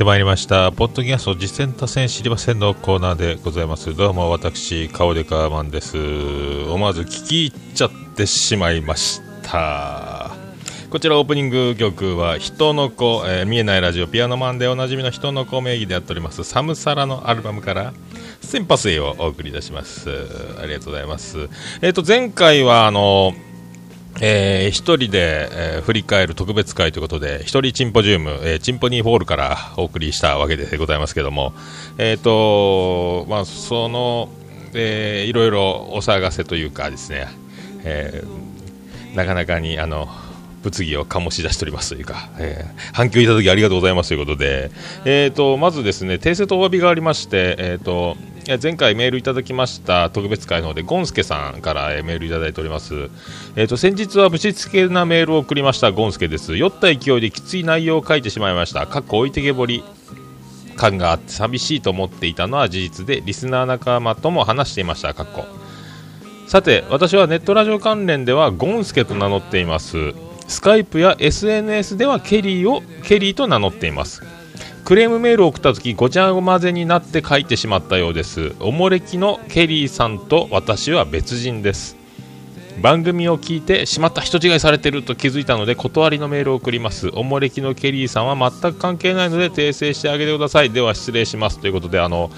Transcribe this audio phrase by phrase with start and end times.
[0.00, 0.72] ってまいりました。
[0.72, 3.94] ポッドキャスト実践多戦知りませんのコーナーでございます。
[3.94, 5.98] どうも私、顔でカーマンです。
[6.70, 10.30] 思わず聞き入っちゃってしまいました。
[10.88, 17.92] こちらオープニング曲は人の子、えー見えないラジオピアノマンでおなじみの人の子名義でやっておりますサムサラのアルバムから
[18.40, 20.08] センパスイをお送りいたします。
[20.62, 21.50] ありがとうございます。
[21.82, 23.34] えっ、と、前回はあの、
[24.22, 31.54] えー一人で、えー振り返る特別会ということで、一人チンポジウム、えーチンポニーホールからお送りしたわけでございますけども、
[31.98, 34.28] えっ、と、まあ、その、
[34.74, 37.28] えーいろいろお騒がせというかですね、
[37.84, 40.08] えーなかなかに、あの、
[40.62, 44.70] 物議を醸し出しておりますというか、えー反響いただきありがとうございますということで、
[45.04, 48.16] えー、とまずですね訂正とお詫びがありまして、えー、と
[48.62, 52.94] 前回メールいただきました特別会の方でゴンスケさんから、メールいただいております、
[53.56, 56.56] えー、と先日はぶしつけなメールを送りましたゴンスケです。
[56.56, 58.86] 酔った勢いできつい内容を書いてしまいました。
[58.86, 59.84] かっこ置いてけぼり。
[60.76, 65.12] 感があって寂しいと思っていたのは事実でリスナー仲間とも話していました。
[65.12, 65.44] かっこ。
[66.46, 70.14] さて私はネットラジオ関連ではゴンスケと名乗っています。
[70.50, 74.20] スカイプや SNS ではケリーをケリーと名乗っています。
[74.84, 78.56] クレームメールを送った時ごちゃ混ぜになって書いてしまったようです。
[78.58, 81.96] おもれきのケリーさんと私は別人です。
[82.82, 87.10] 番組を聞いてしまった人違いされてると気づいたので断りのメールを送ります。
[87.12, 90.70] おもれきのケリーさんは全く関係ないので訂正してあげてください。
[90.70, 91.60] では失礼します。
[91.60, 92.28] ということであの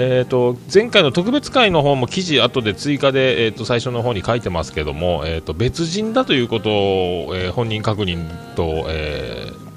[0.00, 9.68] えー、と前回の特別会の方も記事後で追加で、えー、と最初の方に書いてますけども、えー、と別人だということを、えー本人確認と、えー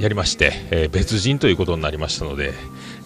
[0.00, 2.52] やりまして、えー別人ということになりましたので、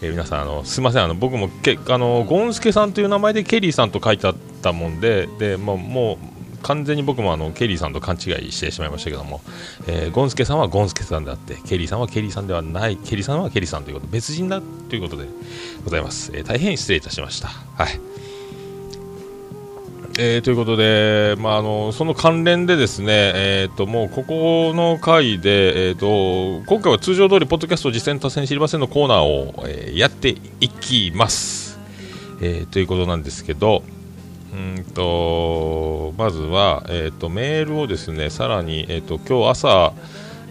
[0.02, 6.31] えー皆さんあのすみませんあの僕もけあのゴンスケさんという名前でケリーさんと書いてあったもんでで、もうもう
[6.62, 9.40] 完全に僕もあのケリーさんと勘違いしてしまいましたけども、
[9.86, 15.28] えーゴンスケさんはゴンスケさんであってケリーさんはケリーさんではないケリーさんはケリーさんということ別人だということで
[15.84, 17.48] ございます、えー大変失礼いたしました。
[17.48, 18.00] はい。
[20.18, 30.28] えーということで、まあ、あのその関連でですね、えー、ともうここの回で、えー、と今回は通常通りポッドキャスト実践多戦知りませんのコーナーを、えーやって
[30.60, 31.78] いきます、
[32.42, 33.82] えーということなんですけど
[34.52, 39.92] うんとまずは、えー、とメールをですねさらに、えー、と今日朝、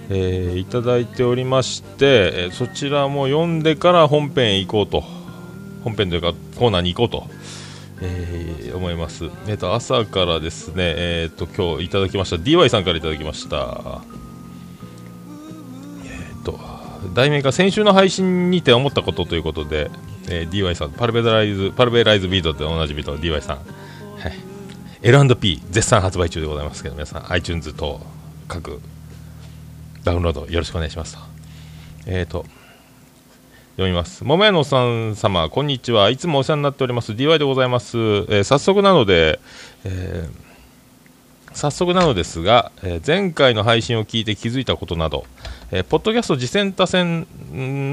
[0.10, 5.22] えーいただいておりまして、えそちらも読んでから本編行こうと。
[5.84, 7.28] 本編というかコーナーに行こうと、
[8.02, 12.38] えー思います、えー、と朝からですね、えー、と今日いただきました。
[12.38, 14.02] DY さんからいただきました。
[16.06, 16.58] えー、と
[17.14, 19.92] 題名が先週の配信にて思ったことということで、
[20.30, 23.60] えー DY さんパルベライズパルベライズビートでおなじみの DY さん、
[24.22, 24.34] はい、
[25.02, 28.00] L&P 絶賛発売中でございますけど皆さん iTunes 等
[28.48, 28.80] 各
[30.04, 31.20] ダウンロードよろしくお願いしますと。
[32.06, 32.46] えー、と
[33.78, 34.24] 読みます。
[34.24, 36.12] 桃屋のおっさん様こんにちは。
[36.12, 37.14] いつもお世話になっております。
[37.14, 39.40] DY でございます、えー早速なので、
[39.86, 40.52] えー
[41.54, 45.26] 早速なのですが、えー前回の配信を聞いて気づいたことなど、
[45.74, 47.26] えーポッドキャスト次戦多戦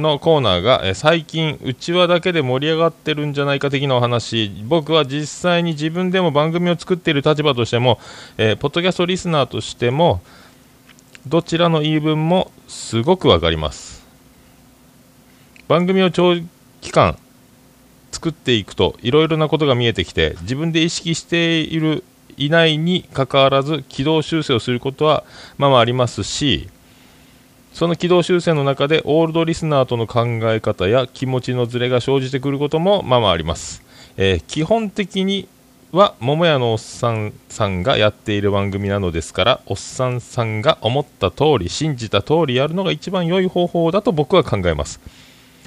[0.02, 4.50] のコーナーが、えー最近うちわだけで盛り上がってるんじゃないか的なお話。
[4.66, 8.00] 僕は実際に自分でも番組を作っている立場としても、
[8.36, 10.20] えーポッドキャストリスナーとしても
[11.26, 14.04] どちらの言い分もすごくわかります。
[15.68, 16.34] 番組を長
[16.80, 17.16] 期間
[18.10, 22.02] 作っていくといろいろなことが見えてきて自分で意識している
[22.36, 25.24] いないにかかわらず軌道修正をすることは
[25.58, 26.68] まあまあありますし
[27.78, 33.84] その軌道修正の中でオールドリスナーとの考え方や気持ちのズレが生じてくることもまあまああります、
[34.16, 35.46] えー基本的に
[35.92, 44.98] は桃屋のおっさんさんがやっている番組なのですからおっさんさんが思った通り信じた通りやるのが一番良い方法だと僕は考えます。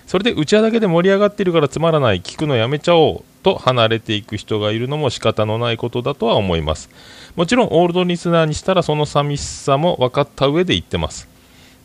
[0.06, 6.90] それでうちわだけで盛り上がっているからつまらない聞くのやめちゃおうと離れていく人がいるのも仕方のないことだとは思います。
[7.38, 11.31] もちろんオールドリスナーにしたらその寂しさも分かった上で言ってます。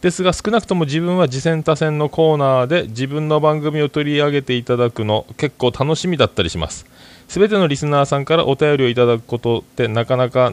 [0.07, 6.87] ですが少なくとも自分は次戦多戦のコーナーで自分の番組を取り上げていただくの結構楽しみだったりします。
[7.27, 10.53] すべてのリスナーさんからお便りをいただくことってなかなか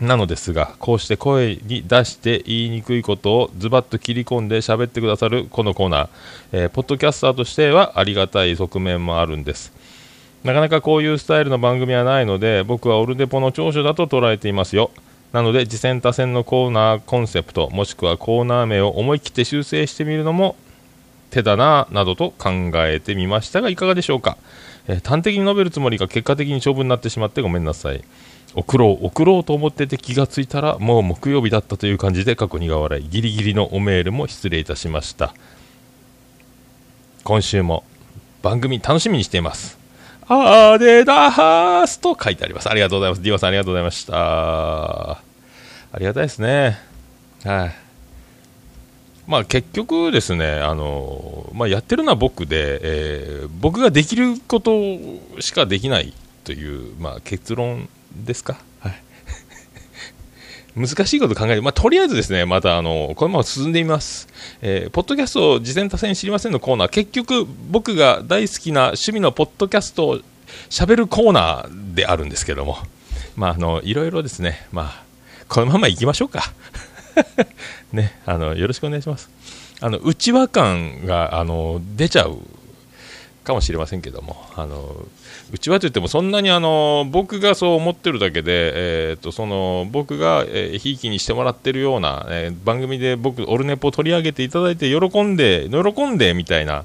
[0.00, 6.08] なのですがこうして声に出して言いにくいことをズバッと切り込んで喋ってくださるこのコーナー、
[6.52, 9.74] えー、ポッドキャスターとしてはありがたい側面もあるんです。
[10.42, 14.90] なかなかこういうスタイルの番組はないので僕はオルデポの長所だと捉えていますよ。
[15.36, 20.56] なので次戦多戦のコーナーコンセプトもしくはコーナー名を思い切って修正してみるのも
[21.28, 24.38] 手だななどと考えてみましたがいかがでしょうか、
[24.88, 28.02] えー、端的に述べるつもりが結果的に長文になってしまってごめんなさい。
[28.54, 33.06] 送ろう送ろうと思ってて気がついたらもう木曜日だったという感じで過去苦笑い。
[33.06, 35.34] ギリギリのおメールも失礼いたしました。
[37.24, 37.84] 今週も
[38.40, 39.78] 番組楽しみにしています。
[40.28, 42.70] あれだーすと書いてあります。
[42.70, 43.22] ありがとうございます。
[43.22, 45.25] ディオさんありがとうございました。
[45.96, 46.76] ありがたいですね。
[47.42, 47.74] はい。
[49.26, 54.70] まあ結局ですね、あのまあ、やってるのは僕で、えー、僕ができること
[55.40, 56.12] しかできない
[56.44, 58.94] という、まあ、結論ですか、はい、
[60.76, 64.28] 難しいこと考えて、まあ、とりあえずですね、またあのこのまま進んでみます、
[64.60, 70.20] えー、ポッドキャストを事前多戦知りませんのコーナー、結局、僕が大好きな趣味のポッドキャストを
[70.68, 72.76] しゃべるコーナーであるんですけども、
[73.34, 75.05] まあ、あのいろいろですね、まあ、
[75.48, 76.52] このままいきましょうか。
[77.92, 79.30] ね、あのよろしくお願いします。
[79.80, 82.38] あの内輪感があの出ちゃう
[83.44, 85.06] かもしれませんけども、あの
[85.52, 96.84] うちはといってもそんなにあの僕がそう思ってるだけで、えー、とその僕がひいきにしてもらってるような、えー、番組で僕オルネポを取り上げていただいて喜んで喜んでみたいな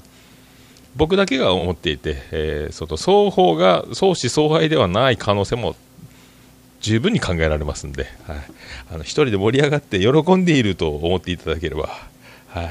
[0.94, 5.74] 僕だけが思っていて、えー、その双方が相思相愛ではない可能性も
[6.82, 8.36] 十分に考えられますんで、はい、
[8.92, 11.88] あの一人で盛り上がって喜んでいると思っていただければ、
[12.48, 12.62] は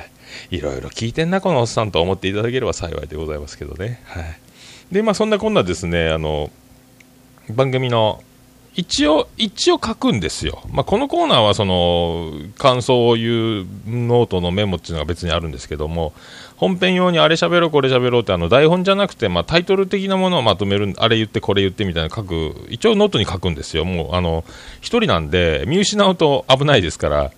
[0.52, 4.02] い、いろいろ聞いてんなこのおっさんと思っていただければ幸いでございますけどね。
[4.06, 4.52] はい
[4.92, 6.52] で、まあ、そんなこんなですね、あの、
[7.50, 8.22] 番組の、
[8.76, 10.62] 一応、一応書くんですよ。
[10.70, 16.14] まあ、このコーナーは、その、感想を言うノートのメモっていうのが別にあるんですけども、
[16.62, 23.84] 本編用にあれ喋ろう、これ喋ろうって、あの、台本じゃなくて、まあ、タイトル的なものをまとめる、あれ言って、これ言ってみたいな書く、一応ノートに書くんですよ。
[23.84, 24.44] もう、あの、
[24.80, 27.32] 一人なんで、見失うと危ないですから、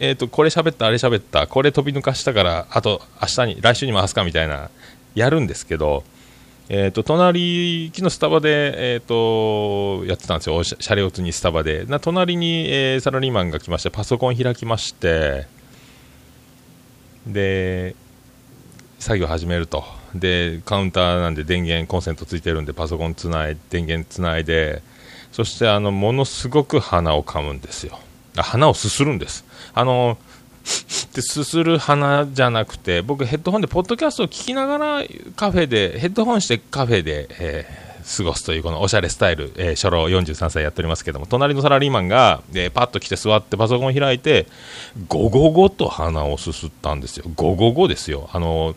[0.00, 4.68] えっ、ー、と、これ喋った、あれ喋った、これ飛び抜かしたから、あと、明日に、来週に回すかみたいな、
[5.14, 6.02] やるんですけど、
[6.68, 15.46] えーと、隣、昨日スタバで、えーと、やってたんですよ、シャレオツにスタバで、な隣に、えー、サラリーマンが来まして、パソコン開きまして、
[17.28, 17.94] で、
[18.98, 19.84] 作業始めると、
[20.14, 24.82] でカウンターなんで電源、コンセントついてるんで、パソコンつない電源つないで、
[25.32, 27.98] そしてあのものすごく鼻をかむんですよ、
[28.36, 29.44] あ鼻をすするんです。
[29.74, 30.18] あの
[31.14, 35.04] ですする鼻じゃなくて僕ヘッドホンでポッドキャストを聞きながら
[35.36, 37.85] カフェでヘッドホンしてカフェで、えー、
[38.16, 44.46] 過ごすというこのおしゃれスタイル、えー、初老43歳やっておりますけども隣のサラリーマンが、えー、パッと来て座ってパソコンを開いて
[45.08, 47.26] ゴゴゴと鼻をすすったんですよ。
[47.34, 48.30] ゴゴゴですよ。
[48.32, 48.76] あの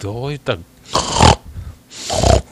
[0.00, 0.56] どういった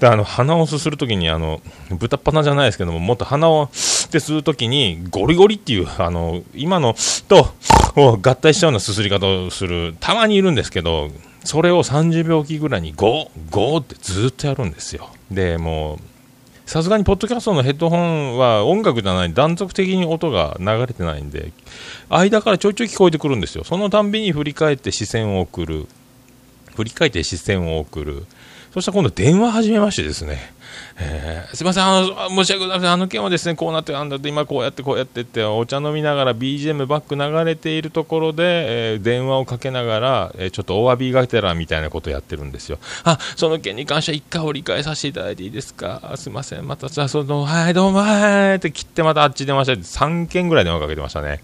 [0.01, 3.71] であの鼻をすするときにあの豚っ鼻じゃないですけどももっと鼻を
[4.07, 6.95] ってするときにゴリゴリっていうあの今の
[7.29, 7.49] と
[7.97, 11.11] 合体したようなすすり方をするたまにいるんですけど
[11.47, 15.11] それを30秒おきぐらいにゴーゴーってずっとやるんですよ。
[15.31, 15.99] でもう
[16.67, 21.53] さすがにポッドキャストのヘッドホンは音楽じゃない断続的に音が流れてないんで
[22.09, 23.63] 間からちょいちょい聞こえてくるんですよ。
[23.65, 25.87] そのたんびに振り返って視線を送る。
[26.75, 28.27] 振り返って視線を送る。
[28.77, 30.39] そしたら今度電話始めましてですね、
[30.99, 42.79] えー、すいません、あの、申し訳ございません、あの件はですね、こうなって、あんだって、今こうやってこうやってって、お茶飲みながら BGM バック流れているところで、えー、電話をかけながら、えー、ちょっとお詫びがてらみたいなことをやってるんですよ。
[43.05, 46.13] あ、その件に関しては一回折り返させていただいていいですか？
[46.17, 51.41] すいません、また、じゃあ、その、はい、どうも、はいって切ってまたあっち出ました3件ぐらい電話かけてましたね。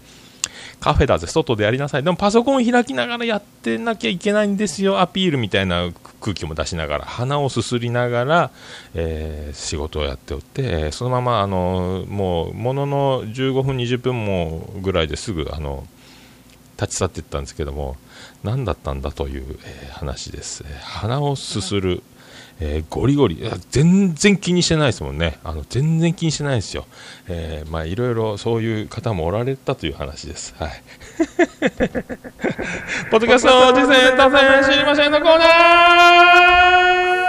[0.83, 2.03] カフェだぜ、外でやりなさい。
[2.03, 8.51] でもパソコン開きながらやってなきゃいけないんですよ、アピールみたいな空気も出しながら、鼻をすすりながら、
[8.93, 15.87] えー、仕事をやっておって、そのまま、あのもう、ものの15分、20分もぐらいですぐ、あの、
[16.77, 17.95] 立ち去っていったんですけども、
[18.43, 20.65] 何だったんだという、えー、話です。
[20.81, 22.03] 鼻をすする。
[22.59, 23.43] えー、ゴリゴリ。
[23.71, 25.39] 全然気にしてないですもんね。
[25.43, 26.85] あの全然気にしてないですよ、
[27.27, 30.55] えー、まあいろいろそういう方もおられたという話です。
[30.57, 30.83] はい。
[33.11, 37.22] ポッドキャスト実践達成知りませんのコーナー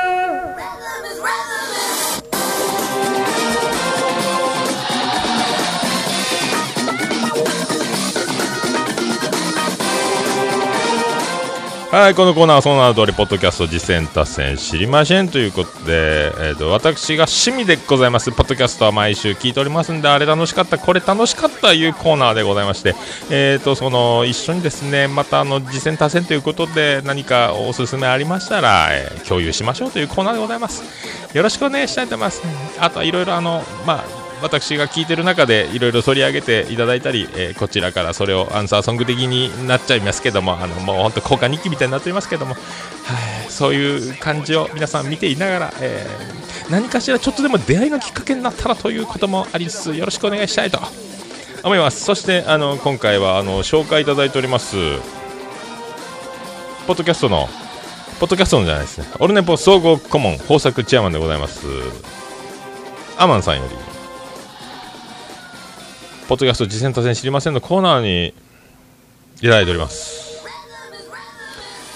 [11.95, 22.97] はい、このコーナーはその名の通り、ポッドキャスト実践達成知りませんということで、えーと、私が趣味でございます、ポッドキャストは毎週聞いておりますんで、あれ楽しかった、これ楽しかったというコーナーでございまして、
[23.31, 30.83] えーと、その一緒にですね、またあの実践達成ということで、何かおすすめありましたら、えー、共有しましょうというコーナーでございます。
[31.33, 32.43] よろしくお願いしたいと思います。
[32.81, 50.79] あとはいろいろあの、まあ私が聞いてる中でいろいろ取り上げていただいたり、えー、こちらからそれをアンサーソング的になっちゃいますけどもあのもう本当交換日記みたいになっておりますけども、はい、そういう感じを皆さん見ていながら、えー、何かしらちょっとでも出会いのきっかけになったらということもありつつよろしくお願いしたいと
[51.63, 52.05] 思います。
[52.05, 54.77] そしてあの今回はあの紹介いただいております
[56.87, 57.49] ポッドキャストの
[58.21, 61.67] ポッドキャストのじゃないですねオルネポ総合顧問豊作チェアマンでございます。
[63.17, 63.94] アマンさんより。
[66.29, 68.35] ポッドキャスト実践多戦知りませんのコーナーに
[69.39, 70.43] いただいております、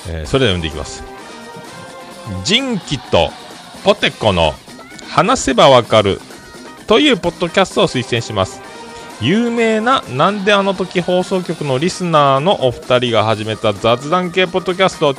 [0.09, 1.03] えー、それでは読んでいきます。
[2.45, 3.31] 人気と
[3.85, 4.53] ポテコの
[5.09, 6.21] 話せばわかる
[6.87, 8.61] というポッドキャストを推薦します。
[9.21, 15.15] 有名ななんであの時放送局のリスナーのお二人が始めた雑談系ポッドキャスト。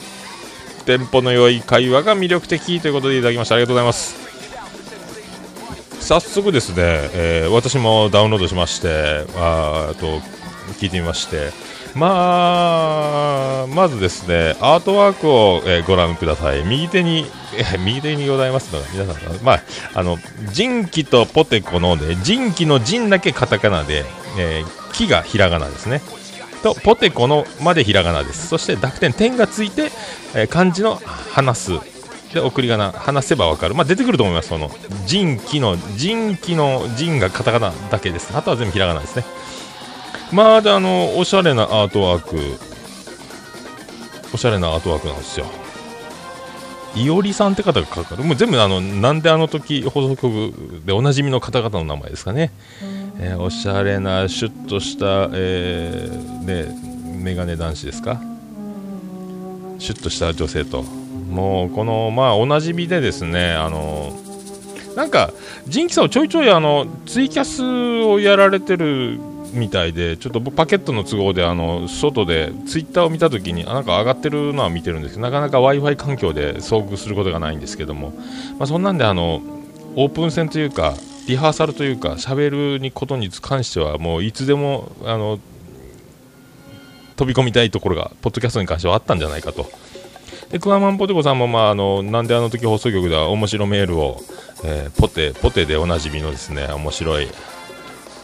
[0.85, 3.55] テンポの良い会話が魅力的ということでいただきました。
[3.55, 4.38] ありがとうございます。
[6.09, 6.75] 早速ですね、
[7.13, 10.17] えー、私もダウンロードしましてあと
[10.79, 11.51] 聞いてみまして。
[11.93, 16.63] まあまずですねアートワークを、えー、ご覧ください。
[16.63, 17.25] 右手に、
[17.57, 19.61] えー、右手にございますのが皆さんまあ
[19.93, 20.17] あの
[20.51, 24.03] 人気とポテコので人気の人だけカタカナで、
[24.39, 26.01] えー、木がひらがなですね。
[26.63, 28.47] とポテコのまでひらがなです。
[28.47, 29.91] そして濁点点がついて、
[30.33, 31.98] えー、漢字の話す。
[32.33, 34.69] で送り仮名話せばわかる、まあ、出てくると思いますその。
[35.07, 38.35] 人気の人気の人がカタカナだけです。
[38.37, 39.25] あとは全部ひらがなですね。
[40.31, 42.37] まあであのおしゃれなアートワーク。
[44.31, 45.47] おしゃれなアートワークなんですよ。
[46.95, 52.51] いおりさんって方がかかるもう全部あのなんであの時放送局でおなじみの方々の名前ですかね、
[53.19, 58.21] えー、おしゃれなシュッとした、えー、ねメガネ男子ですか。
[59.77, 60.83] シュッとした女性と
[61.29, 64.11] もうこのまあおなじみでですねあの
[64.95, 65.31] なんか
[65.67, 67.63] ジンキさんちょいちょいあのツイキャス
[68.03, 69.19] をやられてる
[69.53, 78.11] みたいでちょっとパケットの都合であの外でツイッターを見たときになんか上がってるのは見てるんですけどなかなか w i f i 環境で遭遇することがないんですけども、
[78.57, 79.41] まあ、そんなんであの
[79.95, 80.95] オープン戦というか
[81.27, 85.39] リハーサルというか喋ることに関してはもういつでもあの
[87.15, 89.69] 飛び込みたいところがポッドキャストに関してはあったんじゃないかと。
[90.51, 94.19] でクワマンポテコさんも、まあ、あのなんであの時放送局では面白メールを、
[94.63, 97.27] えー、ポテポテでおなじみのですね面白い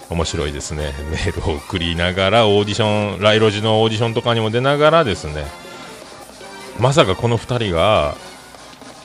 [0.10, 5.46] 面白いですねメールを送りながらオーディションライロジのオーディションとかにも出ながらですね
[6.79, 8.15] まさかこの2人が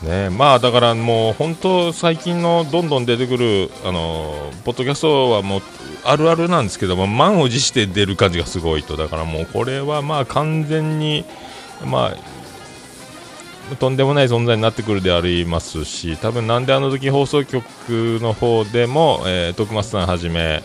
[0.03, 5.63] ねまあだからもう本当最近のどんどん出てくるあのポッドキャストはもう
[6.05, 8.97] あるあるなんですけども満を持して出る感じがすごいと。
[8.97, 11.25] だからもうこれはまあ完全に
[11.85, 12.40] まあ
[13.77, 17.63] とんでもない存在になってくるでありますし多分なんであの時放送局
[18.21, 20.63] の方でも、えー、徳松さんはじめ、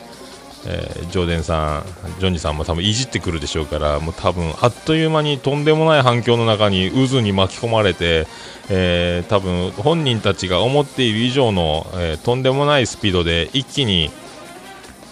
[0.68, 1.84] えー、ジョーデンさん
[2.20, 8.28] ジョニーさんも多分いじってくるでしょうからもう多分あっという間にとんでもない反響の中に渦に巻き込まれて、
[8.70, 14.10] えー、多分本人たちが思っている以上の、えー、とんでもないスピードで一気に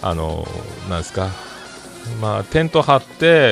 [0.01, 0.45] あの
[0.89, 1.29] なんですか
[2.19, 3.07] まあ、テント張って、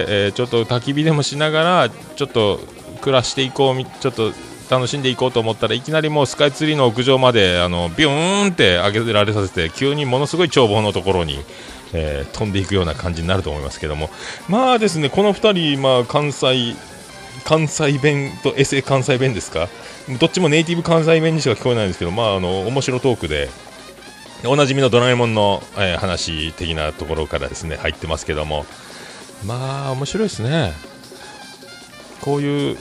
[0.09, 2.59] えー、ちょっと焚き火でもしながらちょっと
[3.01, 4.31] 暮らしていこうちょっと
[4.69, 11.39] 楽しんでいこうと思ったらいきなりもうスカイツリーの屋上まであのビューンって上げられさせて急にものすごい眺望のところに、
[11.93, 14.09] えー、飛んでいくような感じになると思いますけども。
[14.47, 16.75] まあですねこの2人、まあ、関西
[17.43, 19.67] 関西弁とエセ関西弁ですか？
[20.19, 23.49] どっちもネイティブ関西弁にしか聞こえないんですけどまああの面白トークで
[24.45, 28.65] おなじみのドラえもんの、えー、話的なところからですね入ってますけども。
[29.45, 30.73] まあ面白いですね。
[32.21, 32.77] こういう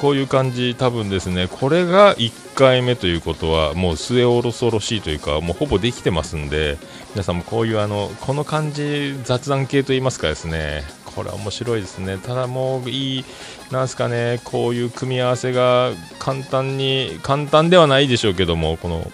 [0.00, 6.78] こういう感じ、多分ですね、これが1回目ということは、もう末恐ろしいというか、もうほぼできてますんで、
[7.10, 12.16] 皆さんもこういうあの、この感じ、雑談系といいますかですね、これは面白いですね。
[12.16, 13.24] ただもういい、
[13.70, 19.12] なんすかね、こういう組み合わせが簡単に、簡単ではないでしょうけども、この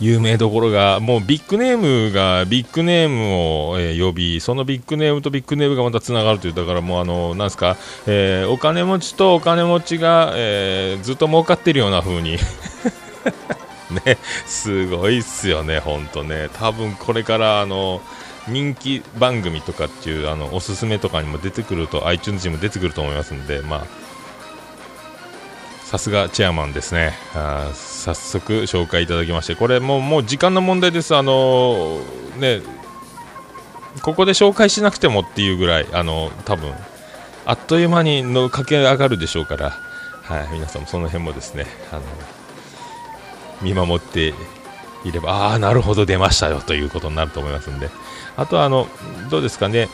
[0.00, 7.76] 有名どころが、もうビッグネームがビッグネームを、えー、呼び、そのビッグネームとビッグネームがまたつながるという、だからもう、あの、なんすか、
[8.06, 12.38] えー、お金持ちとお金持ちが、えー、ずっと儲かってるような風に
[14.04, 16.48] ね、すごいっすよね、ほんとね。
[16.54, 18.00] 多分これから、あの、
[18.48, 24.07] 人気番組とかっていうあのおすすめとかにも出てくると iTunes にも出てくると思いますんでまあ
[25.88, 27.14] さすがチェアマンですね。
[27.34, 29.54] あ早速紹介いただきまして。
[29.54, 31.16] これもうもう時間の問題です。
[31.16, 32.00] あの
[32.36, 32.60] ね
[34.02, 36.74] ここで紹介しなくてもっていうぐらいあの多分
[37.46, 39.70] あっという間にの駆け上がるでしょうから。
[40.24, 42.02] はい、皆さんもその辺もですねあの
[43.62, 44.34] 見守って
[45.06, 47.88] いればああなるほど出ましたよということになると思いますんで。
[48.36, 48.88] あとはあの
[49.30, 49.88] どうですかね。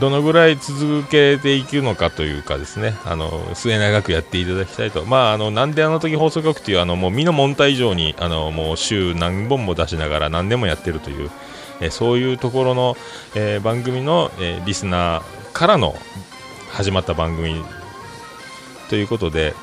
[0.00, 2.94] どのぐらい続けていくのかというかですね。
[3.04, 5.04] あの末永くやっていただきたいと。
[5.04, 11.30] まああのなんであの時放送局というあのもう身の問題以上にあのもう週何本も出しながら何でもやってるという
[11.80, 12.96] えそういうところの、
[13.34, 15.94] えー、番組の、えー、リスナーからの
[16.70, 17.62] 始まった番組
[18.88, 19.54] ということで、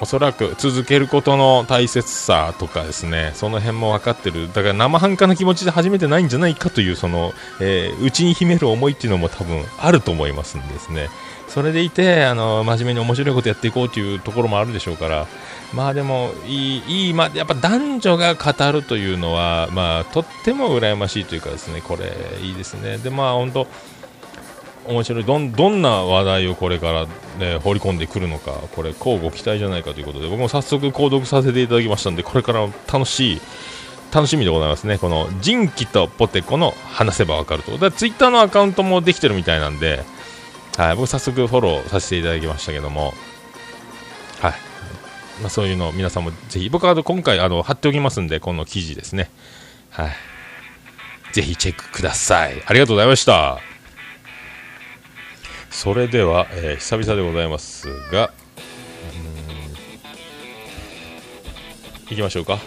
[0.00, 11.08] おそらく続けることの大切さとかですね、その辺も分かってる、だから生半可な気持ちで始めてないんじゃないかという、その、えー、内に秘める思いっていうのも多分あると思いますんですね。
[11.48, 15.26] それでいて、あの、真面目に面白いことやっていこうというところもあるでしょうから、
[15.72, 22.12] まあでも、いい、いい、ま、やっぱ男女が語るというのは、まあ、とっても羨ましいというかですね、これ、
[22.42, 22.98] いいですね。
[22.98, 23.66] で、まあ、本当
[24.88, 25.24] 面白い。
[25.24, 27.06] どんどんな話題をこれから、
[27.38, 33.40] ね、放り込んでくるのかこれ交互期待じゃないかということで僕も早速購読させていただきましたんでこれから楽しい
[34.12, 34.96] 楽しみでございますね。
[34.98, 37.76] このジンキとポテコの話せばわかると。
[37.76, 40.02] だツイッターのアカウントもできてるみたいなんで、
[40.76, 43.12] はい、僕早速フォローさせていただきましたけども
[44.40, 44.54] はい。
[45.42, 49.30] まあ、そういうの皆さんもぜひ僕は今回あの貼っておきますんでこの記事ですね。
[49.90, 50.12] はい。
[51.32, 52.62] ぜひチェックください。
[52.64, 53.77] ありがとうございました。
[55.78, 58.32] それでは、えー、久々でございますが、
[62.10, 62.58] いきましょうか。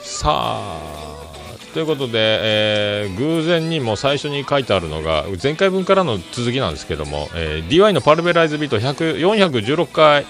[0.00, 10.24] さあ、ということで、えー、偶然にも最初に書いてあるのが、前回分からの続きなんですけども、えー、DY のパルベライズビート416回、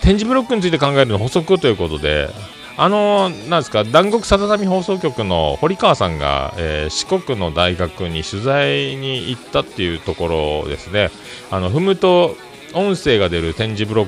[0.00, 2.28] 展示ブロックについて考えるの補足ということで、
[2.76, 11.10] あのー、なんですか、南国さだ波放送局の堀川さんが、えー、四国の大学に取材に行ったっていうところですね、
[11.50, 12.36] あの踏むと
[12.74, 14.06] 音声が出る展示ブロッ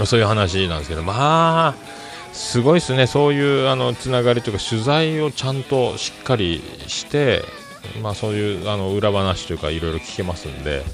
[0.00, 1.74] ク、そういう話なんですけど、まあ、
[2.34, 7.42] すごいですね、そういうあのつながりというか、取材をちゃんとしっかりして、
[8.02, 10.84] まあ、そういうあの裏話というか、いろいろ聞けますんで、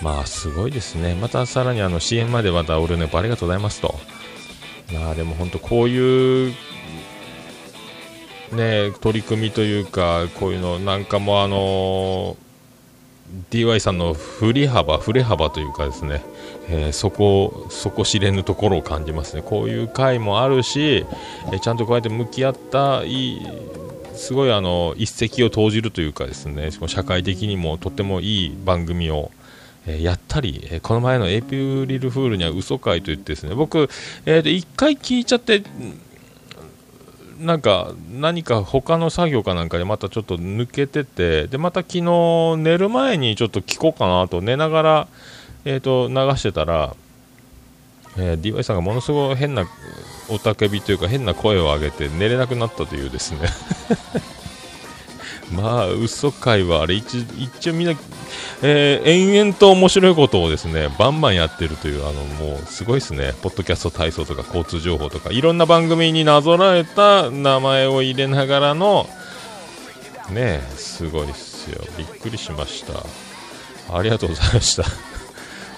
[0.00, 3.94] まあ、すごいですね、またさらにあの CM までまた俺ね、ありがとうございますと。
[4.92, 6.54] まあでも本当こういう
[8.52, 12.36] ね取り組みというかこういうのなんかもあの
[13.50, 16.22] DY さんの振り幅振れ幅というかですね、
[16.68, 19.42] えー、そこそこ知れぬところを感じますね。
[19.42, 21.06] こういう回もあるし、
[21.52, 23.46] えー、ちゃんとこうやって向き合ったいい
[24.14, 29.30] すごいあの一石を投じるというかですね社会的にもとってもいい番組を
[29.86, 33.88] えー、やったり、えー、この前のエイプリルフールには嘘かいと言ってですね僕、
[34.26, 35.62] えー、1回聞いちゃって
[37.40, 45.08] なんか何か他の作業かなんかでまたちょっと抜けててでまた昨日寝る前にちょっと聞こうかなと寝ながら、
[45.64, 46.94] えー、と流してたら、
[48.16, 49.66] えー、DY さんがものすごい変な
[50.30, 53.40] 雄たけびというか変な声を上げて寝れなくなったというですね。
[55.54, 57.94] まあ嘘会はあれ一一応みんな
[58.64, 63.34] えー、延々と面白いことをですねバンバンやってるというあのもうすごいですね。
[63.42, 69.08] ポッドキャスト体操とか交通情報とかいろんな番組になぞらえた名前を入れながらの
[70.30, 71.82] ねすごいですよ。
[71.98, 73.96] びっくりしました。
[73.96, 74.84] ありがとうございました。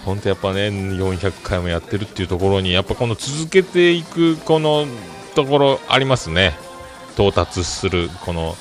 [0.05, 4.87] 本当やっぱね400回もやってるっていうところにやっぱこの続けていくこの
[5.35, 6.53] ところありますね。
[7.15, 8.57] 到達するこの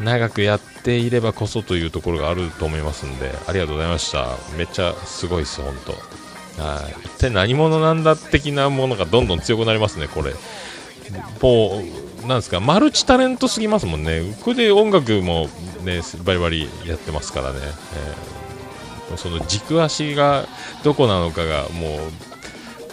[0.00, 4.36] 長くやっていればこそというところがあると思いますんで、ありがとうございました。
[4.56, 6.62] めっちゃすごいです、本当。
[6.62, 6.94] はい。
[7.04, 10.34] 一体何者なんだ的なものがどんどん強くなりますね、これ。
[11.40, 11.82] も
[12.24, 14.22] う、なんですか、マルチタレントすぎますもんね。
[14.42, 15.48] これで音楽も
[15.84, 17.58] ね、バリバリやってますからね。
[19.10, 20.46] えー、その軸足が
[20.82, 21.96] どこなのかがも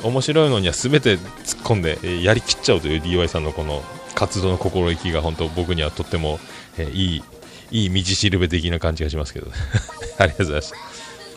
[0.03, 1.19] う、面白いのには全て突っ
[1.61, 3.83] 込んで、やりきっちゃうという DY さんのこの
[4.15, 6.39] 活動の心意気が本当僕にはとっても
[6.77, 7.23] えー、いい、
[7.71, 9.53] いい道しるべ的な感じがしますけど、ね
[10.17, 10.73] ありがとうございます。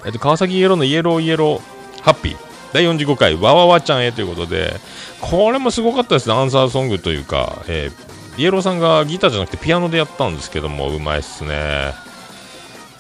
[0.07, 2.37] えっと、川崎イエローのイエローイエローハッピー。
[2.73, 4.75] 第45回、わわわちゃんへということで、
[5.21, 11.93] これもすごかったですね、アンサーソングというか、えー、イエローさんがギターじゃなくてピアノでやったんですけども、うまいっすね。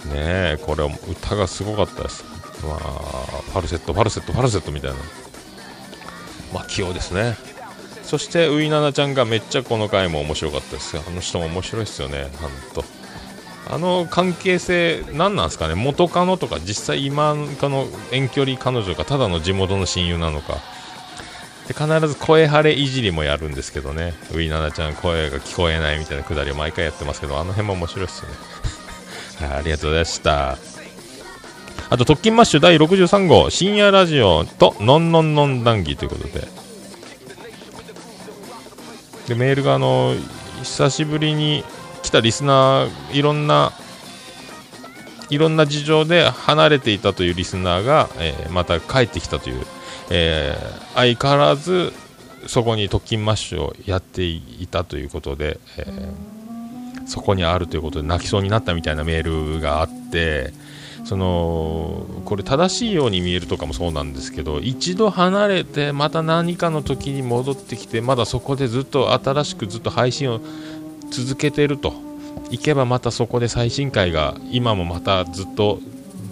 [0.07, 2.25] ねえ、これ、歌がすごかったです。
[2.65, 4.97] まあ、ファルセット、ファルセット、ファルセットみたいな。
[6.53, 7.37] まあ、器用ですね。
[8.11, 10.99] そしてういななちゃんがめっちゃこの回も面白かったです。
[10.99, 12.29] あの人も面白いですよね。
[12.41, 12.85] 本当
[13.73, 15.77] あの関係性何なんですかね？
[15.77, 20.59] 元カノとか実際今かの遠距離彼女かただの地元の親友なのか。
[21.69, 24.15] で必ず声晴れいじりもやるんですけどね。
[24.35, 29.55] ういななちゃん声が聞こえないみたいなくだりを毎回やってますけどあの辺も面白いですよね。
[29.55, 30.59] ありがとうございました。
[31.91, 36.60] あと、特勤マッシュ第63号、深夜ラジオと、のんのんのん談義ということで。
[39.31, 40.17] で、メールが、あの、
[40.65, 41.63] 久しぶりに
[42.03, 43.71] 来たリスナー、いろんな、
[45.31, 49.65] いろんな事情で離れていたというリスナーが、えー、また帰ってきたという、
[50.11, 51.93] えー、相変わらず、
[52.49, 60.53] そこに特勤マッシュをやっていたということで、えー、そこにあるということで泣きそうになったみたいなメールがあって、
[61.05, 70.41] そのこれ正しいように見えるとかもそうなんですけど一度離れてまた何かの時に戻ってきてまだそこでずっと新しくずっと配信を
[71.11, 72.11] 続けてると。
[72.51, 75.79] いけばまたそこで最新回が今もまたずっと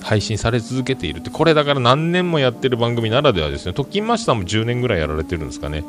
[0.02, 1.31] 配信され続けているって。
[1.31, 3.72] これだから何年もやってる番組ならではですね。
[3.72, 5.85] 特勤マッシュさんも10年ぐらいやられてるんですかね。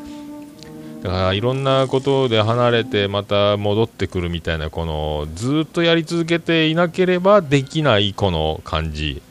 [1.01, 9.21] だからいろんなことで離れてまた戻ってくるみたいなこのずっとやり続けていなければできないこの感じ。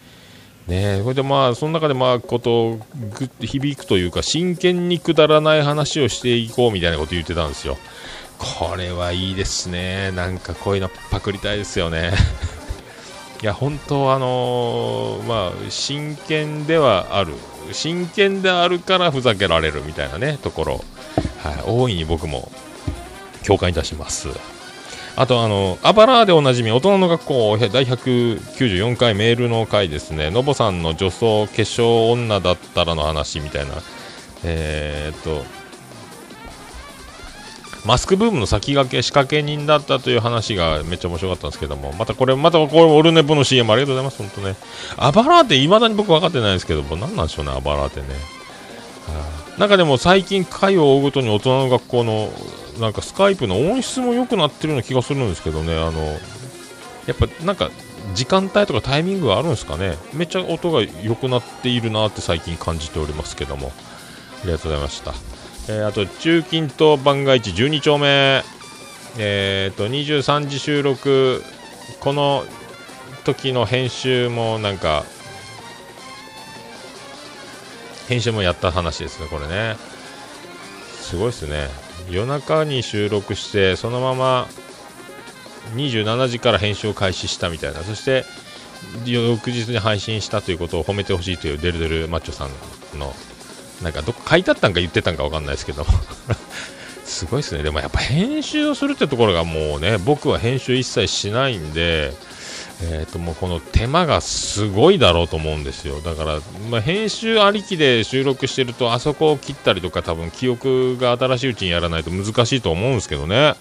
[0.67, 2.79] ねこれでまあその中でまあこと
[3.41, 7.77] 響くというか真剣にくだらない話をしていこうみたいなこと言ってたんですよ。
[8.39, 10.13] これはいいですね。
[10.13, 12.13] なんかこういうのパクりたいですよね。
[13.43, 17.35] いや本当あのー、まあ真剣ではある。
[17.73, 20.85] 真剣であるからふざけられるみたいなねところ。
[21.43, 22.51] はい、大いに僕も
[23.45, 24.29] 共感いたします。
[25.17, 33.75] あと、あの、アバラーでおなじみ、大人の学校第194回メールの回ですね、のぼさんの女装化粧女だったらの話みたいな、
[34.45, 35.45] えー、っと、
[37.85, 44.55] マスクブームの先駆け、仕掛け人だったという話がめっちゃ面白かったんですけども、またこれ、またこれ、オルネポの CM ありがとうございます、本当ね。
[44.97, 48.07] アバラーって未だに僕分かってないですけども、何なんでしょうね、アバラーってね。
[49.59, 52.31] なんかでも最近回を追うごとに大人の学校の
[52.79, 55.75] なんかスカイプの音質も良くなってるような気がするんですけどね。
[55.75, 56.01] あの
[57.07, 57.71] やっぱなんか
[58.15, 59.97] 時間帯とかタイミングがあるんですかね。
[60.13, 63.73] めっちゃ音が良くなっているなって最近感じておりますけども。
[64.43, 65.15] ありがとうございました、
[65.69, 68.43] えー、あと中近東番外地12丁目。
[69.21, 71.43] えーと、と23時収録。
[71.99, 72.45] この
[73.25, 75.05] 時の編集もなんか
[78.09, 79.77] 編集もやった話ですね、これね。
[81.01, 81.69] すごいですね。
[82.11, 84.49] 夜中に収録して、そのまま
[85.75, 88.25] 27時から編集を開始したみたいな、そして
[89.05, 93.15] 翌日に配信したということを褒めてほしいというデルデルマッチョさんの、
[93.83, 95.85] なんかどこ書いてあったんか言ってたんか分かんないですけど
[97.05, 97.63] すごいですね。
[97.63, 102.13] でもやっぱ編集をするってところがもうね、僕は編集一切しないんで、
[102.81, 106.01] えーと、もうこの手間がすごいだろうと思うんですよ。
[106.01, 113.55] だから、まあ、編集ありきで収録してるとあそこを切ったりとか多分記憶が新しいうちにやらないと難しいと思うんですけどね。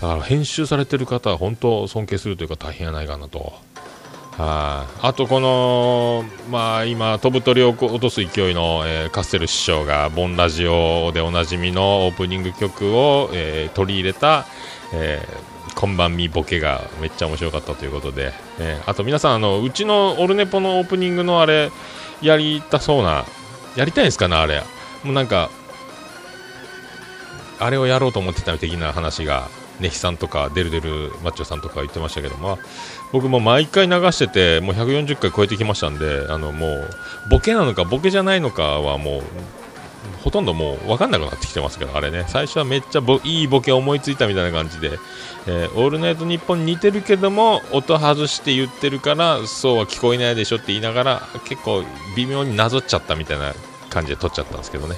[0.00, 3.52] だから編集されてる方は本当尊敬するというか大変やないかなと。
[4.32, 14.46] はい、あとこの、まあ、今、飛ぶ鳥を落とす勢いの、えー、カステル師匠がボンラジオでおなじみのオープニング曲を、えー、取り入れた、
[14.94, 21.70] えーこんばんみボケがめっちゃ面白かったということで、えー、あと皆さんあのうちのオルネポのオープニングのあれ
[22.20, 23.24] やりたそうな
[23.76, 24.62] やりたいんですかねあれ。
[25.04, 25.50] もうなんか
[27.58, 29.48] あれをやろうと思ってた的な話が
[29.80, 32.58] ネヒさんとかデルデルマッチョさんとか言ってましたけど、まあ、
[33.10, 36.90] 僕も毎回流しててもう140回超えてきましたんであのもう
[37.30, 39.22] ボケなのかボケじゃないのかはもう
[40.22, 44.98] ほとんどもう分かんなくなってきてますけど、あれね、最初はめっちゃいいボケ思いついたみたいな感じで、
[45.46, 51.84] えー、オールナイトニッポン似てるけども、音外して言ってるから、そうは聞こえないでしょって言いながら、結構
[52.16, 53.54] 微妙になぞっちゃったみたいな
[53.88, 54.96] 感じで撮っちゃったんですけどね。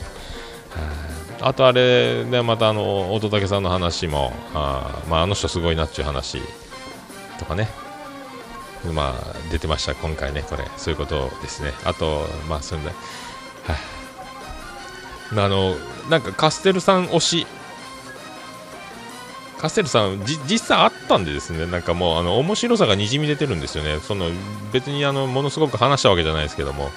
[1.41, 6.41] あとあれね、またあの、乙武さんの話も、あ,、まあ、あの人すごいなっていう話
[7.38, 7.69] とかね、
[8.93, 11.73] まあ、出てました、今回ね、これ、そういうことですね。
[11.85, 12.97] あと、まあ、それで、はい、
[15.37, 15.77] あの
[16.11, 17.47] なんかカステルさん推し。
[19.59, 21.66] カステルさん実際あったんでですね。
[21.66, 24.01] なんかもうあの面白さがにじみ出てるんですよね。
[24.01, 24.27] その
[24.73, 26.90] 別にあのものすごく話したわけじゃないですけども。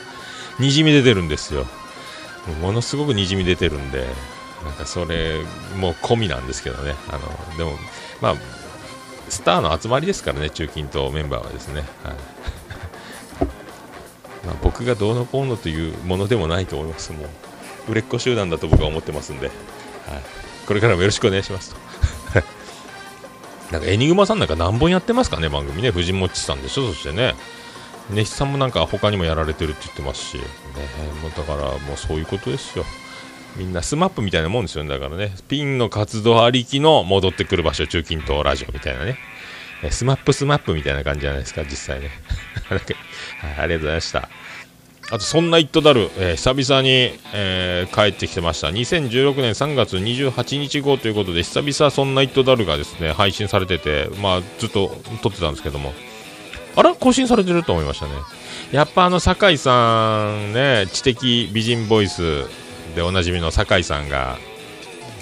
[0.60, 1.66] にじみ出てるんですよ。
[2.62, 4.06] ものすごくにじみ出てるんで
[4.64, 5.42] なんかそれ
[5.78, 6.96] もう込みなんですけどね。
[7.10, 7.72] あのでも
[8.22, 8.36] まあ
[9.30, 12.16] スターの集まりですからね中近東メンバーはですね、はい。
[14.46, 17.30] まあ、僕がどうのこうのというものでもないと思いますもう。
[17.88, 19.52] 売れっ子集団だと僕は思ってますんで、
[20.68, 22.42] これからもよろしくお願いしますと。
[23.72, 25.92] なんかエニグマさんなんか何本やってますかね、番組ね。
[25.92, 27.36] 藤本さんでしょ、そしてね。
[28.10, 30.44] ネヒさんもなんか他にもやられてるって言ってますし、ね、
[31.22, 32.86] もうだからもうそういうことですよ。
[33.56, 34.90] みんなスマップみたいなもんですよね。
[34.90, 39.18] だからね、ピンの活動ありきの戻ってくる場所、中近東ラジオみたいなね。
[39.92, 42.12] スマップスマップみたいな感じじゃないですか、実際ね。
[42.70, 42.80] はい、
[43.60, 44.30] ありがとうございました。
[45.12, 48.70] あと、そんな「イットダル」えー、久々に、えー、帰ってきてました。
[48.70, 55.94] 2016年3月28日後ということで、久々そんな「イットダル」がですね、配信されてて、まあ、ずっと撮ってたんですけども、
[56.76, 58.12] あら更新されてると思いましたね。
[58.72, 62.46] やっぱあの、酒井さんね、知的美人ボイス
[62.96, 64.40] でおなじみの酒井さんが、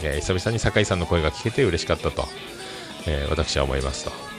[0.01, 2.27] えー、久々に酒井さんの声が聞けて嬉しかったと、
[3.05, 4.32] え、私は思いますと。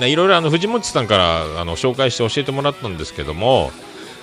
[0.00, 3.70] ね、いろいろあの藤本さんからあの紹介して教えてもらったんですけども、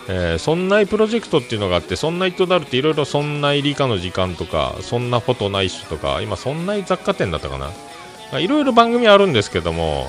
[0.08, 8.40] えー、そんないプロジェクトっていうのがあって、そんないとなるっていろいろそんない理科の時間とか、そんなフォトないしとか、今そんない雑貨店だったかな。
[8.40, 10.08] いろいろ番組あるんですけども、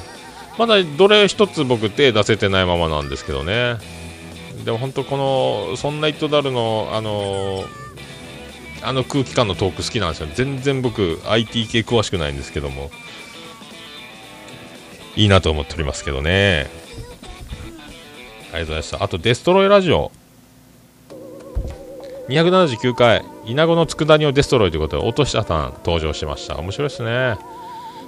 [0.59, 3.77] まだどれ一つ僕手出せてないままなんですけどね。
[4.65, 7.67] でも本当この、そんなイットダルの、あのー、
[8.83, 10.29] あの空気感のトーク好きなんですよ。
[10.35, 12.91] 全然僕 IT 系詳しくないんですけども。
[15.17, 16.67] いいなと思っておりますけどね。
[18.53, 19.03] ありがとうございました。
[19.03, 20.11] あと、デストロイラジオ。
[22.29, 26.57] 279回、稲子の佃煮をデストロイということで、落としたさん登場しました。
[26.59, 27.37] 面白いですね。